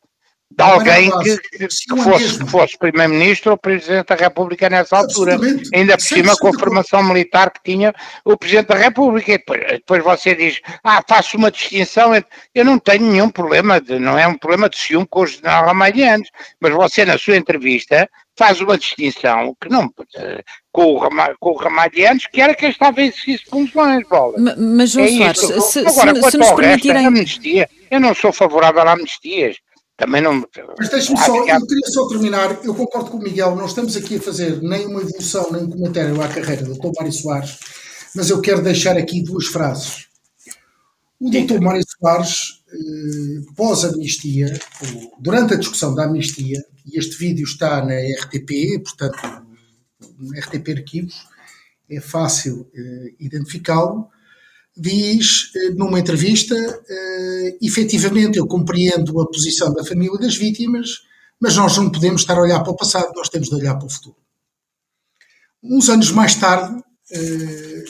[0.57, 5.39] de alguém que, que, fosse, que fosse Primeiro-Ministro ou Presidente da República nessa altura.
[5.75, 7.95] Ainda por cima com a formação militar que tinha
[8.25, 9.33] o Presidente da República.
[9.33, 12.13] E depois, depois você diz, ah, faço uma distinção.
[12.55, 15.65] Eu não tenho nenhum problema, de, não é um problema de ciúme com o general
[15.67, 16.29] Ramalhianos,
[16.61, 19.93] mas você na sua entrevista faz uma distinção que não
[20.73, 24.35] com o, com o Ramalhianos, que era quem estava em exercício de funções, bola.
[24.57, 27.07] Mas, João é Soares, se, Agora, se, se nos permitirem...
[27.07, 29.57] amnistia, eu não sou favorável a amnistias.
[29.97, 30.45] Também não.
[30.79, 32.65] Mas deixe-me só, eu queria só terminar.
[32.65, 35.71] Eu concordo com o Miguel, não estamos aqui a fazer nem uma evolução, nem um
[35.71, 36.91] comentário à carreira do Dr.
[36.97, 37.59] Mário Soares,
[38.17, 40.07] mas eu quero deixar aqui duas frases.
[41.21, 41.61] O Dr.
[41.61, 44.59] Mário Soares, eh, pós-amnistia,
[45.21, 49.47] durante a discussão da amnistia, este vídeo está na RTP, portanto,
[50.19, 51.27] no RTP Arquivos,
[51.89, 54.11] é fácil eh, identificá-lo
[54.77, 61.03] diz eh, numa entrevista: uh, efetivamente, eu compreendo a posição da família das vítimas,
[61.41, 63.87] mas nós não podemos estar a olhar para o passado, nós temos de olhar para
[63.87, 64.17] o futuro.
[65.63, 67.85] Uns anos mais tarde, uh,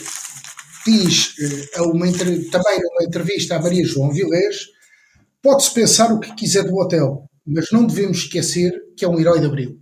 [0.84, 1.34] diz
[1.78, 4.66] uh, uma, também numa entrevista a Maria João Vilés:
[5.40, 9.40] pode-se pensar o que quiser do hotel, mas não devemos esquecer que é um herói
[9.40, 9.80] de abril.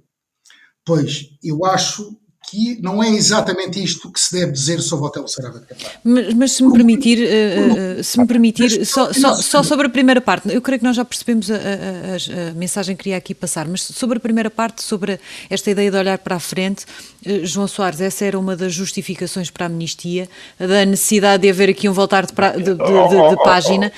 [0.84, 5.28] Pois, eu acho que não é exatamente isto que se deve dizer sobre o Hotel
[5.28, 5.66] Sarava de.
[6.02, 9.90] Mas, mas, se me permitir, uh, uh, se me permitir, só, só, só, sobre a
[9.90, 13.34] primeira parte, eu creio que nós já percebemos a, a, a, mensagem que queria aqui
[13.34, 16.86] passar, mas sobre a primeira parte, sobre esta ideia de olhar para a frente,
[17.26, 21.68] uh, João Soares, essa era uma das justificações para a amnistia, da necessidade de haver
[21.68, 23.92] aqui um voltar de, pra, de, de, de página,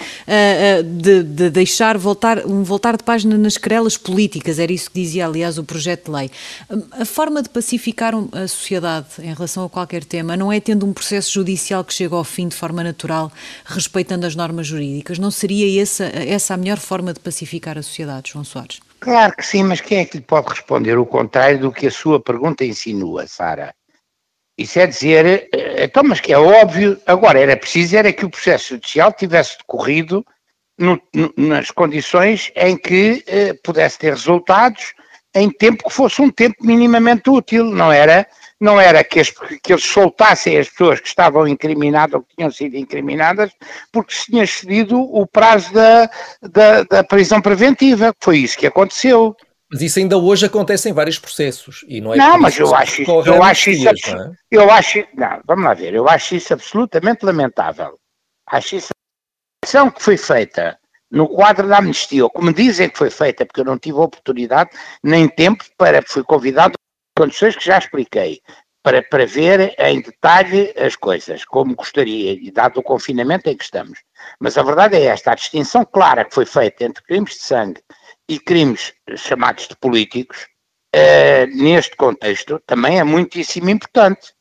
[0.85, 5.59] de, deixar voltar, um voltar de página nas querelas políticas, era isso que dizia, aliás,
[5.59, 6.31] o projeto de lei.
[6.93, 10.93] A forma de pacificar a sociedade em relação a qualquer tema não é tendo um
[10.93, 13.31] processo judicial que chega ao fim de forma natural,
[13.65, 15.19] respeitando as normas jurídicas.
[15.19, 18.81] Não seria essa, essa a melhor forma de pacificar a sociedade, João Soares?
[19.01, 21.91] Claro que sim, mas quem é que lhe pode responder o contrário do que a
[21.91, 23.75] sua pergunta insinua, Sara?
[24.57, 28.31] Isso é dizer, eh, então, mas que é óbvio, agora era preciso era que o
[28.31, 30.25] processo judicial tivesse decorrido
[30.79, 34.95] no, no, nas condições em que eh, pudesse ter resultados
[35.35, 38.27] em tempo que fosse um tempo minimamente útil, não era,
[38.61, 42.51] não era que, as, que eles soltassem as pessoas que estavam incriminadas ou que tinham
[42.51, 43.51] sido incriminadas,
[43.91, 46.11] porque se tinha excedido o prazo da,
[46.43, 49.35] da, da prisão preventiva, foi isso que aconteceu.
[49.71, 53.03] Mas isso ainda hoje acontece em vários processos e não é Não, mas eu acho,
[53.03, 54.33] isso, eu acho isso, dias, não é?
[54.51, 57.99] eu acho, não, vamos lá ver, eu acho isso absolutamente lamentável.
[58.47, 60.79] Acho isso a ação que foi feita
[61.13, 64.71] no quadro da amnistia, como dizem que foi feita, porque eu não tive oportunidade
[65.03, 66.73] nem tempo para, fui convidado
[67.15, 68.41] condições que já expliquei,
[68.83, 73.63] para, para ver em detalhe as coisas, como gostaria, e dado o confinamento em que
[73.63, 74.01] estamos.
[74.41, 77.83] Mas a verdade é esta, a distinção clara que foi feita entre crimes de sangue
[78.27, 80.49] e crimes chamados de políticos,
[80.97, 84.33] uh, neste contexto, também é muitíssimo importante.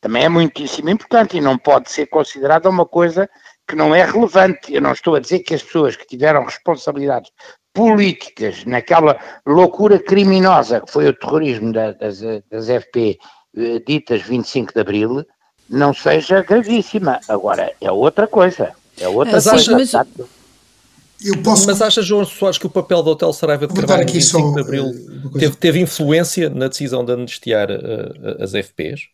[0.00, 3.28] Também é muitíssimo importante e não pode ser considerada uma coisa
[3.68, 4.72] que não é relevante.
[4.72, 7.30] Eu não estou a dizer que as pessoas que tiveram responsabilidades
[7.74, 11.96] políticas naquela loucura criminosa que foi o terrorismo das,
[12.50, 13.18] das FP
[13.56, 15.26] eh, ditas 25 de Abril
[15.68, 17.20] não seja gravíssima.
[17.28, 18.72] Agora, é outra coisa.
[18.98, 19.56] É outra mas coisa.
[19.56, 19.92] Acha, mas...
[21.22, 21.66] Eu posso...
[21.66, 24.54] Mas acha, João Soares, que o papel do Hotel Saraiva de Carvalho no 25 só,
[24.54, 29.08] de Abril uh, teve, teve, influência na decisão de amnistiar uh, as FPs?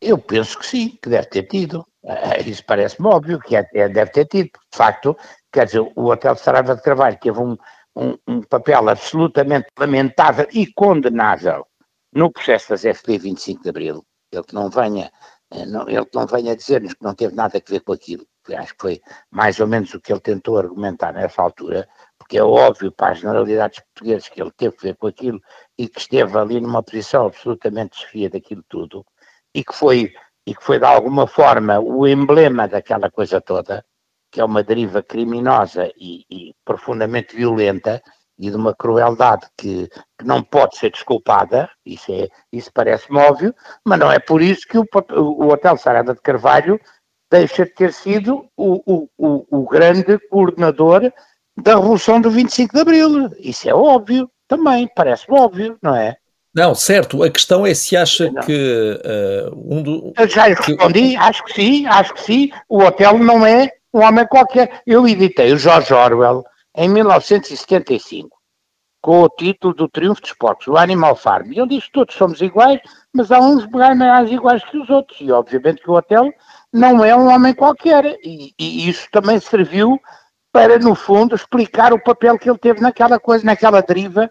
[0.00, 1.84] Eu penso que sim, que deve ter tido.
[2.02, 4.50] Uh, isso parece-me óbvio que é, deve ter tido.
[4.70, 5.16] De facto,
[5.52, 7.56] quer dizer, o Hotel de Saraiva de Carvalho teve um,
[7.94, 11.66] um, um, papel absolutamente lamentável e condenável
[12.12, 14.04] no processo das FP 25 de Abril.
[14.32, 15.12] Ele que não venha,
[15.52, 18.26] eh, não, ele que não venha dizer-nos que não teve nada a ver com aquilo.
[18.56, 21.86] Acho que foi mais ou menos o que ele tentou argumentar nessa altura,
[22.18, 25.40] porque é óbvio para as generalidades portuguesas que ele teve a ver com aquilo
[25.78, 29.04] e que esteve ali numa posição absolutamente desfia daquilo tudo
[29.54, 30.12] e que foi
[30.46, 33.84] e que foi de alguma forma o emblema daquela coisa toda,
[34.30, 38.02] que é uma deriva criminosa e, e profundamente violenta
[38.38, 39.86] e de uma crueldade que,
[40.18, 44.66] que, não pode ser desculpada, isso, é, isso parece-me óbvio, mas não é por isso
[44.66, 46.80] que o, o Hotel Sarada de Carvalho
[47.30, 51.12] deixa de ter sido o, o, o, grande coordenador
[51.56, 53.30] da Revolução do 25 de Abril.
[53.38, 56.16] Isso é óbvio também, parece óbvio, não é?
[56.54, 57.22] Não, certo.
[57.22, 58.42] A questão é se acha não.
[58.42, 60.12] que uh, um do.
[60.18, 61.16] Eu já lhe respondi, que...
[61.16, 62.50] acho que sim, acho que sim.
[62.68, 64.82] O hotel não é um homem qualquer.
[64.86, 66.44] Eu editei o George Orwell
[66.76, 68.28] em 1975.
[69.02, 71.52] com o título do Triunfo dos Porcos, o Animal Farm.
[71.52, 72.80] E ele diz que todos somos iguais,
[73.14, 75.18] mas há uns mais iguais que os outros.
[75.20, 76.30] E obviamente que o hotel
[76.72, 78.18] não é um homem qualquer.
[78.22, 79.98] E, e isso também serviu
[80.52, 84.30] para, no fundo, explicar o papel que ele teve naquela coisa, naquela deriva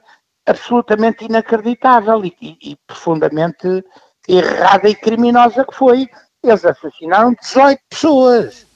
[0.49, 3.83] absolutamente inacreditável e, e, e profundamente
[4.27, 6.07] errada e criminosa que foi.
[6.43, 8.67] Eles assassinaram 18 pessoas.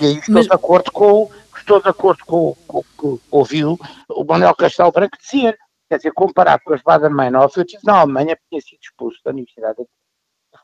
[0.00, 0.46] E aí estou Mas...
[0.46, 5.58] de acordo com, estou de acordo com, o que ouviu o Manuel Castelo Branco dizer.
[5.88, 9.76] Quer dizer, comparado com as Baden-Meinhof, eu estive na Alemanha, tinha sido expulso da Universidade.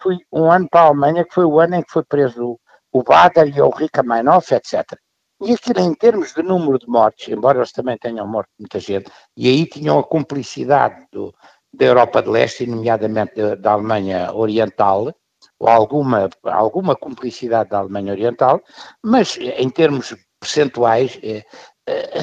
[0.01, 2.59] Fui um ano para a Alemanha, que foi o ano em que foi preso
[2.91, 4.99] o Bader e o Rica Meinhof, etc.
[5.41, 9.11] E aquilo em termos de número de mortes, embora eles também tenham morto muita gente,
[9.37, 11.33] e aí tinham a cumplicidade do,
[11.73, 15.15] da Europa de Leste, nomeadamente da, da Alemanha Oriental,
[15.61, 18.61] ou alguma, alguma cumplicidade da Alemanha Oriental,
[19.03, 21.45] mas em termos percentuais, é,
[21.87, 22.19] é,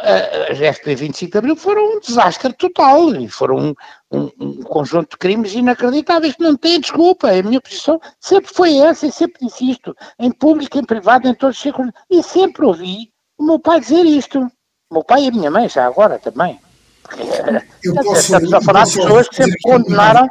[0.00, 3.74] as FP 25 de Abril foram um desastre total e foram um,
[4.12, 7.30] um, um, conjunto de crimes inacreditáveis que não têm desculpa.
[7.30, 11.34] A minha posição sempre foi essa e sempre disse isto, em público, em privado, em
[11.34, 14.40] todos os círculos, e sempre ouvi o meu pai dizer isto.
[14.90, 16.60] O meu pai e a minha mãe, já agora também.
[18.04, 20.28] Posso, estamos a falar de pessoas que sempre condenaram.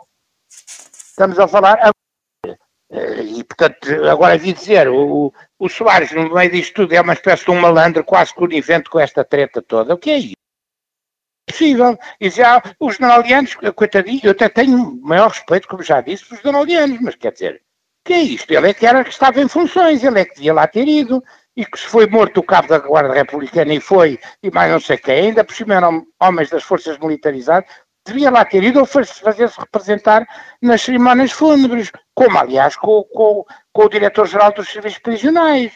[0.49, 1.91] Estamos a falar.
[2.93, 7.45] E, portanto, agora vi dizer, o, o Soares, no meio disto tudo, é uma espécie
[7.45, 9.93] de um malandro quase conivente com esta treta toda.
[9.93, 10.41] O que é isso?
[11.51, 11.97] possível.
[12.19, 16.99] E já os jornalianos, coitadinho, eu até tenho maior respeito, como já disse, pelos jornalianos,
[17.01, 17.61] mas quer dizer,
[18.03, 18.51] que é isto?
[18.51, 21.23] Ele é que era que estava em funções, ele é que devia lá ter ido,
[21.55, 24.79] e que se foi morto o cabo da Guarda Republicana e foi, e mais não
[24.79, 27.69] sei quem, ainda por cima eram homens das forças militarizadas,
[28.05, 30.25] devia lá ter ido ou fazer-se representar
[30.61, 31.91] nas cerimónias fúnebres,
[32.21, 35.71] como aliás com, com, com o diretor-geral dos serviços prisionais.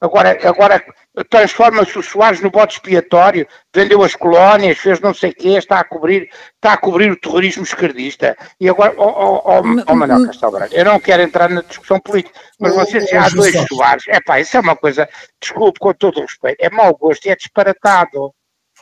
[0.00, 0.80] Agora, agora
[1.28, 5.80] transforma-se o Soares no bote expiatório, vendeu as colónias, fez não sei o quê, está
[5.80, 8.36] a cobrir, está a cobrir o terrorismo esquerdista.
[8.60, 11.98] E agora, ó oh, oh, oh, Manuel Castelo Branco, eu não quero entrar na discussão
[11.98, 14.04] política, mas vocês já há dois Soares.
[14.06, 15.08] É pá, isso é uma coisa,
[15.40, 18.32] desculpe com todo o respeito, é mau gosto e é disparatado.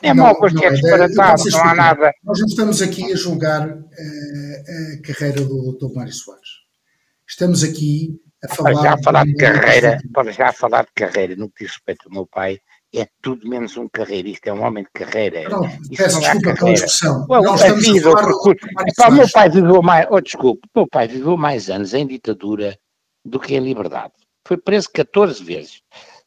[0.03, 2.13] É não, mau gosto e é, é disparatado, não há nada.
[2.23, 5.95] Nós não estamos aqui a julgar uh, a carreira do Dr.
[5.95, 6.66] Mário Soares.
[7.27, 8.73] Estamos aqui a falar.
[8.73, 12.07] Para já falar de, de carreira, para já falar de carreira, no que diz respeito
[12.07, 12.59] ao meu pai,
[12.95, 15.49] é tudo menos um carreirista, é um homem de carreira.
[15.49, 15.61] Não,
[15.95, 17.25] peço não desculpa pela expressão.
[17.29, 21.69] Well, não a vida, o meu pai viveu mais, oh, desculpe, meu pai viveu mais
[21.69, 22.77] anos em ditadura
[23.25, 24.13] do que em liberdade.
[24.47, 25.81] Foi preso 14 vezes.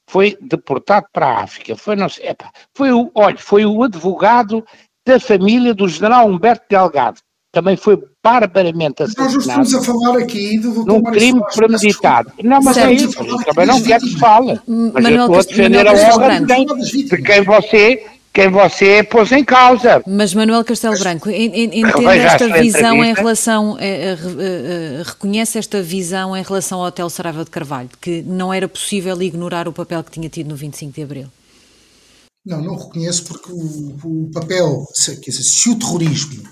[0.07, 1.77] Foi deportado para a África.
[1.77, 4.65] Foi, não sei, epa, foi o, olha, foi o advogado
[5.07, 7.21] da família do general Humberto Delgado,
[7.53, 9.35] também foi barbaramente assassinado.
[9.35, 12.33] Nós estamos a falar aqui do Num crime premeditado.
[12.43, 13.13] Não, mas é isso.
[13.45, 14.61] Também não quero que fale.
[14.67, 19.45] Mas Manuel eu estou a defender a honra de quem você quem você pôs em
[19.45, 20.03] causa.
[20.07, 26.37] Mas Manuel Castelo Branco, entende esta visão em relação, é, é, é, reconhece esta visão
[26.37, 30.13] em relação ao Hotel Saraiva de Carvalho, que não era possível ignorar o papel que
[30.13, 31.27] tinha tido no 25 de Abril?
[32.47, 36.43] Não, não reconheço porque o, o papel, se, quer dizer, se o terrorismo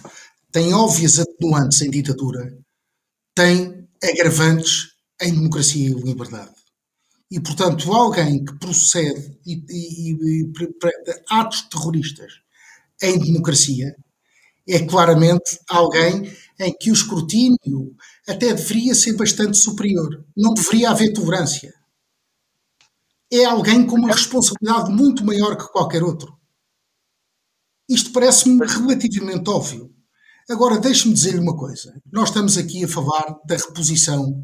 [0.51, 2.57] tem óbvias atenuantes em ditadura,
[3.35, 6.55] tem agravantes em democracia e liberdade.
[7.31, 10.53] E, portanto, alguém que procede e, e, e
[11.29, 12.33] atos terroristas
[13.03, 13.95] em democracia
[14.67, 17.95] é claramente alguém em que o escrutínio
[18.27, 20.25] até deveria ser bastante superior.
[20.37, 21.73] Não deveria haver tolerância.
[23.31, 26.39] É alguém com uma responsabilidade muito maior que qualquer outro.
[27.89, 29.95] Isto parece-me relativamente óbvio.
[30.49, 31.93] Agora, deixe-me dizer-lhe uma coisa.
[32.11, 34.43] Nós estamos aqui a falar da reposição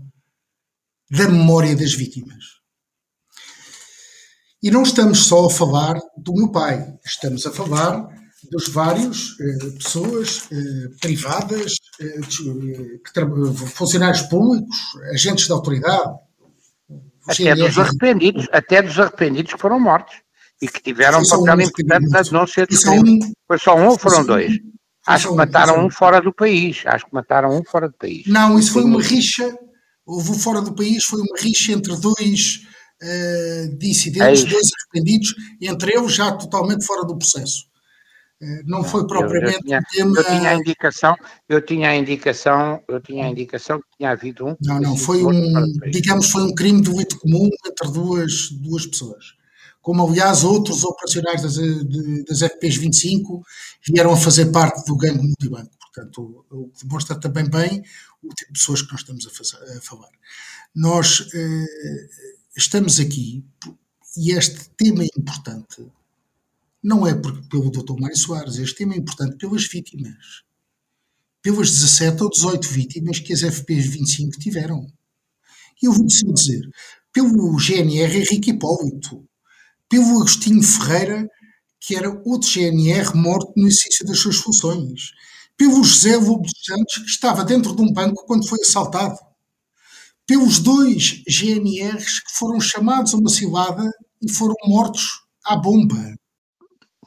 [1.10, 2.44] da memória das vítimas.
[4.62, 8.06] E não estamos só a falar do meu pai, estamos a falar
[8.50, 14.76] dos vários eh, pessoas eh, privadas, eh, que, funcionários públicos,
[15.12, 16.14] agentes da autoridade.
[17.26, 20.16] Até dos arrependidos, até dos arrependidos que foram mortos
[20.60, 22.68] e que tiveram um papel importante na não ser
[23.46, 24.52] Foi só um ou foram dois?
[25.06, 26.82] Acho que mataram um fora do país.
[26.86, 28.26] Acho que mataram um fora do país.
[28.26, 29.56] Não, isso foi uma rixa.
[30.06, 32.60] Houve um fora do país, foi uma rixa entre dois
[33.02, 37.64] uh, dissidentes, é dois arrependidos, entre eles já totalmente fora do processo.
[38.42, 40.18] Uh, não foi propriamente eu, tinha, tema...
[40.18, 41.16] eu tinha a indicação,
[41.48, 44.56] eu tinha a indicação, eu tinha a indicação que tinha havido um.
[44.60, 49.24] Não, não, foi um, digamos, foi um crime de delito comum entre duas, duas pessoas
[49.84, 51.56] como aliás outros operacionais das,
[52.26, 53.44] das FPs 25
[53.86, 55.76] vieram a fazer parte do gangue multibanco.
[55.78, 57.82] Portanto, o que demonstra também bem
[58.22, 60.08] o tipo de pessoas que nós estamos a, fazer, a falar.
[60.74, 62.08] Nós eh,
[62.56, 63.44] estamos aqui
[64.16, 65.86] e este tema é importante
[66.82, 67.98] não é porque, pelo Dr.
[67.98, 70.42] Mário Soares, este tema é importante pelas vítimas.
[71.42, 74.86] Pelas 17 ou 18 vítimas que as FPs 25 tiveram.
[75.82, 76.66] E eu vou-te dizer,
[77.12, 79.26] pelo GNR Henrique Hipólito,
[79.94, 81.28] pelo Agostinho Ferreira,
[81.80, 85.12] que era outro GNR morto no exercício das suas funções,
[85.56, 89.16] pelo José Lobo dos Santos, que estava dentro de um banco quando foi assaltado,
[90.26, 93.88] pelos dois GNRs que foram chamados a uma cilada
[94.20, 96.16] e foram mortos à bomba.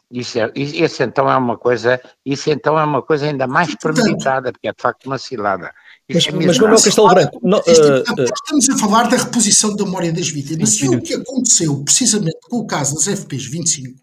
[0.09, 4.53] Isso, é, isso então é uma coisa, isso então é uma coisa ainda mais premeditada,
[4.53, 5.73] porque é de facto uma cilada.
[6.09, 7.39] Mas, é mas Manuel Castelo Branco.
[7.43, 10.75] Não, uh, estamos a falar da reposição da memória das vítimas.
[10.75, 13.99] E o que aconteceu precisamente com o caso das FPs 25,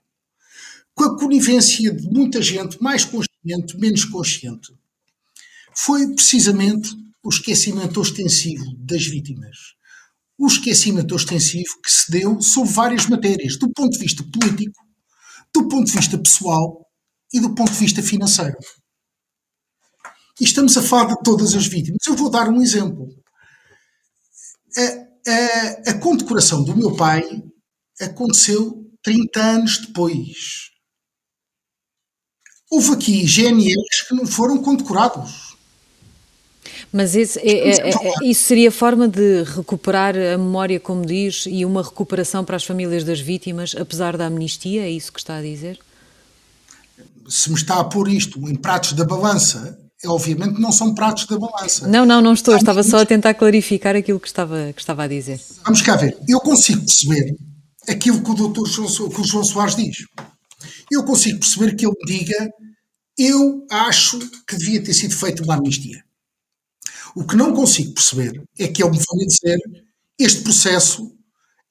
[0.95, 4.75] com a conivência de muita gente, mais consciente, menos consciente,
[5.75, 9.75] foi precisamente o esquecimento ostensivo das vítimas.
[10.37, 14.84] O esquecimento ostensivo que se deu sobre várias matérias, do ponto de vista político,
[15.55, 16.85] do ponto de vista pessoal
[17.33, 18.57] e do ponto de vista financeiro.
[20.41, 22.01] E estamos a falar de todas as vítimas.
[22.07, 23.09] Eu vou dar um exemplo.
[24.77, 27.23] A, a, a condecoração do meu pai
[28.01, 30.71] aconteceu 30 anos depois.
[32.71, 35.44] Houve aqui GNRs que não foram condecorados.
[36.93, 41.65] Mas esse, é, é, é, isso seria forma de recuperar a memória, como diz, e
[41.65, 44.83] uma recuperação para as famílias das vítimas, apesar da amnistia?
[44.83, 45.79] É isso que está a dizer?
[47.29, 51.27] Se me está a pôr isto em pratos da balança, é, obviamente não são pratos
[51.27, 51.89] da balança.
[51.89, 52.57] Não, não, não estou.
[52.57, 55.41] Estava só a tentar clarificar aquilo que estava, que estava a dizer.
[55.65, 56.17] Vamos cá ver.
[56.29, 57.35] Eu consigo perceber
[57.89, 59.97] aquilo que o doutor João, que o João Soares diz.
[60.91, 62.51] Eu consigo perceber que ele diga
[63.19, 66.03] eu acho que devia ter sido feita uma amnistia.
[67.17, 69.59] O que não consigo perceber é que ele me dizer
[70.19, 71.17] este processo,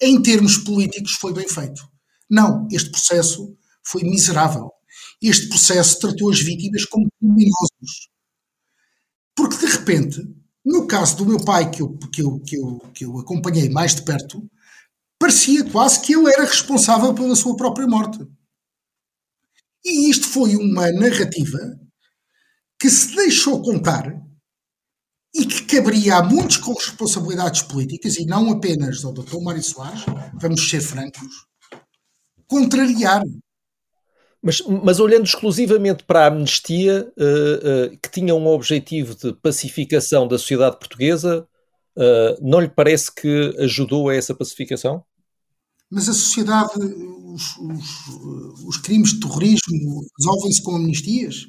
[0.02, 1.86] em termos políticos, foi bem feito.
[2.30, 4.72] Não, este processo foi miserável.
[5.22, 8.10] Este processo tratou as vítimas como criminosos.
[9.36, 10.22] Porque, de repente,
[10.66, 13.96] no caso do meu pai, que eu, que eu, que eu, que eu acompanhei mais
[13.96, 14.50] de perto,
[15.20, 18.26] parecia quase que ele era responsável pela sua própria morte.
[19.84, 21.60] E isto foi uma narrativa
[22.80, 24.24] que se deixou contar
[25.34, 29.42] e que caberia a muitos com responsabilidades políticas, e não apenas ao Dr.
[29.42, 30.04] Mário Soares,
[30.40, 31.48] vamos ser francos,
[32.48, 33.24] contrariar.
[34.42, 40.28] Mas, mas olhando exclusivamente para a amnistia, uh, uh, que tinha um objetivo de pacificação
[40.28, 41.48] da sociedade portuguesa,
[41.98, 45.04] uh, não lhe parece que ajudou a essa pacificação?
[45.90, 51.48] Mas a sociedade, os, os, os crimes de terrorismo resolvem-se com amnistias?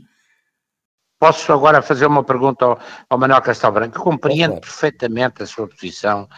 [1.25, 5.67] Posso agora fazer uma pergunta ao, ao Manuel Castelo Branco, que compreendo perfeitamente a sua
[5.67, 6.29] posição.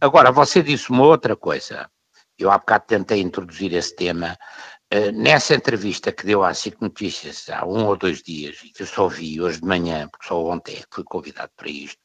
[0.00, 1.88] Agora, você disse uma outra coisa.
[2.36, 4.36] Eu há bocado tentei introduzir esse tema.
[4.92, 8.82] Uh, nessa entrevista que deu à SIC Notícias há um ou dois dias, e que
[8.82, 12.00] eu só vi hoje de manhã, porque só ontem é fui convidado para isto,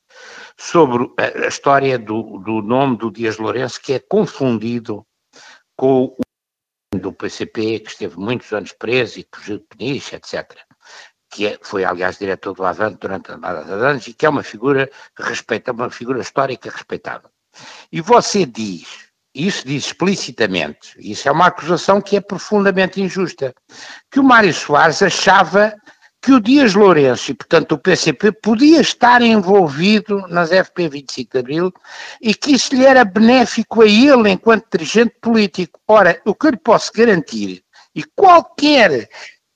[0.55, 5.03] sobre a, a história do, do nome do Dias Lourenço, que é confundido
[5.75, 6.15] com
[6.93, 10.55] o do PCP, que esteve muitos anos preso e fugiu de Peniche, etc
[11.37, 15.71] que é, foi aliás diretor do Avante durante anos e que é uma figura respeita,
[15.71, 17.29] uma figura histórica respeitável.
[17.91, 18.87] E você diz,
[19.35, 23.53] isso diz explicitamente, isso é uma acusação que é profundamente injusta,
[24.09, 25.75] que o Mário Soares achava
[26.19, 31.37] que o Dias Lourenço e, portanto, o PCP podia estar envolvido nas FP 25 de
[31.37, 31.73] Abril
[32.19, 35.79] e que isso lhe era benéfico a ele enquanto dirigente político.
[35.87, 37.63] Ora, o que eu lhe posso garantir,
[37.93, 39.07] e qualquer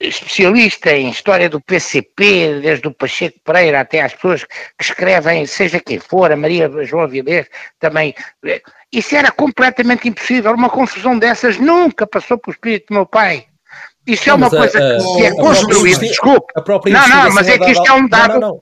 [0.02, 5.80] especialista em história do PCP, desde o Pacheco Pereira até às pessoas que escrevem, seja
[5.80, 7.48] quem for, a Maria João Vilés
[7.80, 8.14] também.
[8.46, 10.54] Eh, isso era completamente impossível.
[10.54, 13.46] Uma confusão dessas nunca passou por espírito do meu pai.
[14.06, 16.00] Isso é não, é uma coisa a, a, que é construída.
[16.00, 16.54] Desculpe.
[16.90, 18.40] Não, não, mas é que isto é um dado.
[18.40, 18.62] Não,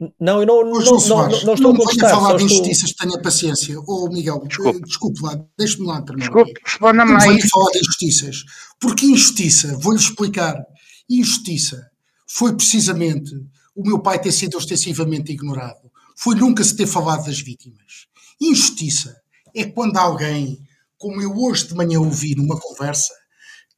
[0.00, 2.12] não, não, eu não, não, não, não, não estou a contestar.
[2.12, 3.80] Não falar de injustiças, tenha paciência.
[3.80, 6.30] Ô oh, Miguel, desculpe, desculpe lá, deixe-me lá terminar.
[6.30, 7.18] Desculpe, responda-me lá.
[7.18, 8.44] Não falar de injustiças.
[8.80, 10.56] Porque injustiça, vou-lhe explicar,
[11.08, 11.90] injustiça
[12.26, 13.34] foi precisamente
[13.74, 15.90] o meu pai ter sido ostensivamente ignorado.
[16.16, 18.06] Foi nunca se ter falado das vítimas.
[18.40, 19.16] Injustiça
[19.54, 20.60] é quando alguém,
[20.96, 23.12] como eu hoje de manhã ouvi numa conversa,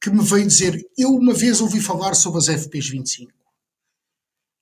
[0.01, 3.41] que me veio dizer, eu uma vez ouvi falar sobre as FPs 25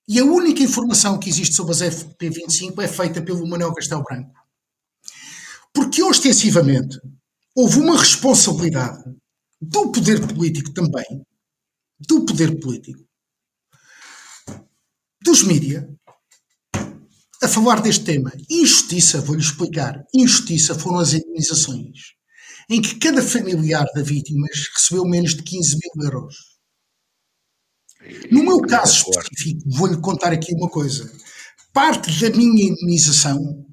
[0.08, 4.32] e a única informação que existe sobre as FP25 é feita pelo Manuel Castelo Branco.
[5.70, 6.98] Porque ostensivamente
[7.54, 9.04] houve uma responsabilidade
[9.60, 11.26] do poder político também,
[11.98, 13.04] do poder político,
[15.22, 15.84] dos mídias,
[17.42, 18.32] a falar deste tema.
[18.50, 20.04] Injustiça, vou-lhe explicar.
[20.14, 22.16] Injustiça foram as indenizações.
[22.70, 26.36] em que cada familiar da vítima recebeu menos de 15 mil euros.
[28.30, 31.10] No meu caso específico, vou-lhe contar aqui uma coisa.
[31.72, 33.66] Parte da minha indemnização,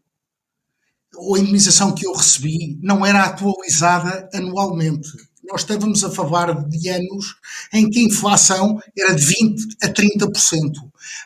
[1.15, 5.09] ou a indemnização que eu recebi, não era atualizada anualmente.
[5.47, 7.35] Nós estávamos a falar de anos
[7.73, 10.71] em que a inflação era de 20% a 30%.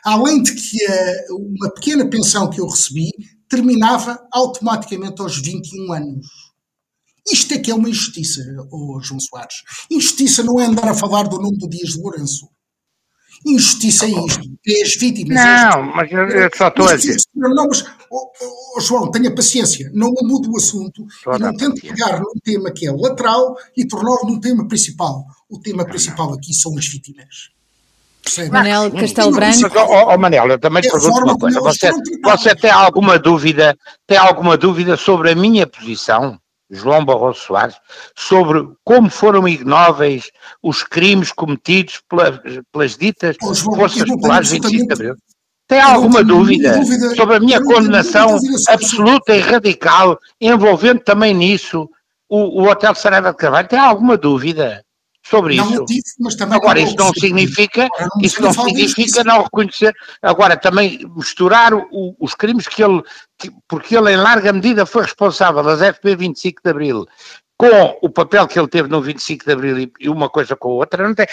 [0.04, 3.10] Além de que a, uma pequena pensão que eu recebi
[3.48, 6.26] terminava automaticamente aos 21 anos.
[7.30, 8.40] Isto é que é uma injustiça,
[8.70, 9.56] oh João Soares.
[9.90, 12.48] Injustiça não é andar a falar do nome do Dias de Lourenço.
[13.44, 15.36] Injustiça é isto, é as vítimas.
[15.36, 17.16] Não, é mas eu, eu só estou a dizer.
[17.34, 18.30] Não, mas, oh,
[18.76, 22.70] oh, João, tenha paciência, não mude o assunto Toda e não tente pegar num tema
[22.70, 25.24] que é lateral e torná-lo num tema principal.
[25.48, 27.50] O tema principal aqui são as vítimas.
[28.50, 29.60] Manel Castelo Branco.
[29.62, 31.60] Mas, oh, oh, Manel, eu também te pergunto uma coisa.
[31.60, 31.90] Você,
[32.22, 36.38] você tem alguma dúvida, tem alguma dúvida sobre a minha posição?
[36.70, 37.74] João Barroso Soares,
[38.16, 40.30] sobre como foram ignóveis
[40.62, 42.38] os crimes cometidos pelas,
[42.70, 45.16] pelas ditas oh, João, forças populares 25 de Abril.
[45.70, 48.36] Tem alguma dúvida, dúvida, sobre a minha condenação
[48.68, 51.88] absoluta e radical, envolvendo também nisso
[52.28, 53.68] o, o Hotel Saraiva de Carvalho?
[53.68, 54.84] Tem alguma dúvida?
[55.22, 55.84] sobre não isso.
[55.84, 60.98] Disse, mas também agora, isso não significa, não isso não significa não reconhecer, agora também
[61.14, 63.02] misturar o, os crimes que ele,
[63.38, 67.06] que, porque ele em larga medida foi responsável das FP 25 de Abril
[67.60, 70.72] com o papel que ele teve no 25 de Abril e uma coisa com a
[70.76, 71.26] outra, não tem.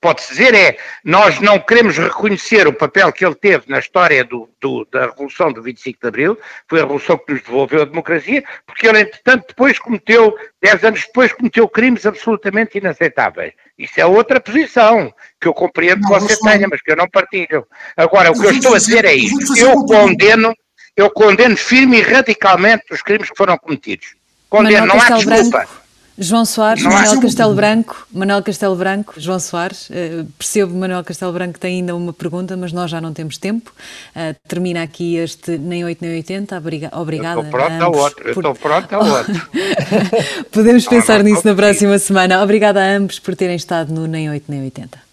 [0.00, 4.50] Pode-se dizer é, nós não queremos reconhecer o papel que ele teve na história do,
[4.60, 6.38] do, da Revolução do 25 de Abril,
[6.68, 11.04] foi a Revolução que nos devolveu a democracia, porque ele, entretanto, depois cometeu, dez anos
[11.06, 13.52] depois, cometeu crimes absolutamente inaceitáveis.
[13.78, 17.08] Isso é outra posição, que eu compreendo não, que você tenha, mas que eu não
[17.08, 17.64] partilho.
[17.96, 20.52] Agora, o que eu estou a dizer é isto, eu condeno,
[20.96, 24.20] eu condeno firme e radicalmente os crimes que foram cometidos
[24.52, 25.50] Condeno, não há desculpa.
[25.50, 25.82] Branco.
[26.18, 31.32] João Soares, não Manuel Castelo Branco, Manuel Castelo Branco, João Soares, uh, percebo Manuel Castelo
[31.32, 33.72] Branco tem ainda uma pergunta, mas nós já não temos tempo.
[34.14, 36.58] Uh, termina aqui este Nem 8 nem 80.
[36.58, 37.40] Obriga obrigada.
[37.40, 38.22] estou pronto a outro.
[38.34, 38.44] Por...
[38.44, 39.48] Estou pronto a outro.
[40.52, 42.42] Podemos pensar nisso na próxima semana.
[42.42, 45.11] Obrigada a ambos por terem estado no Nem 8 nem 80.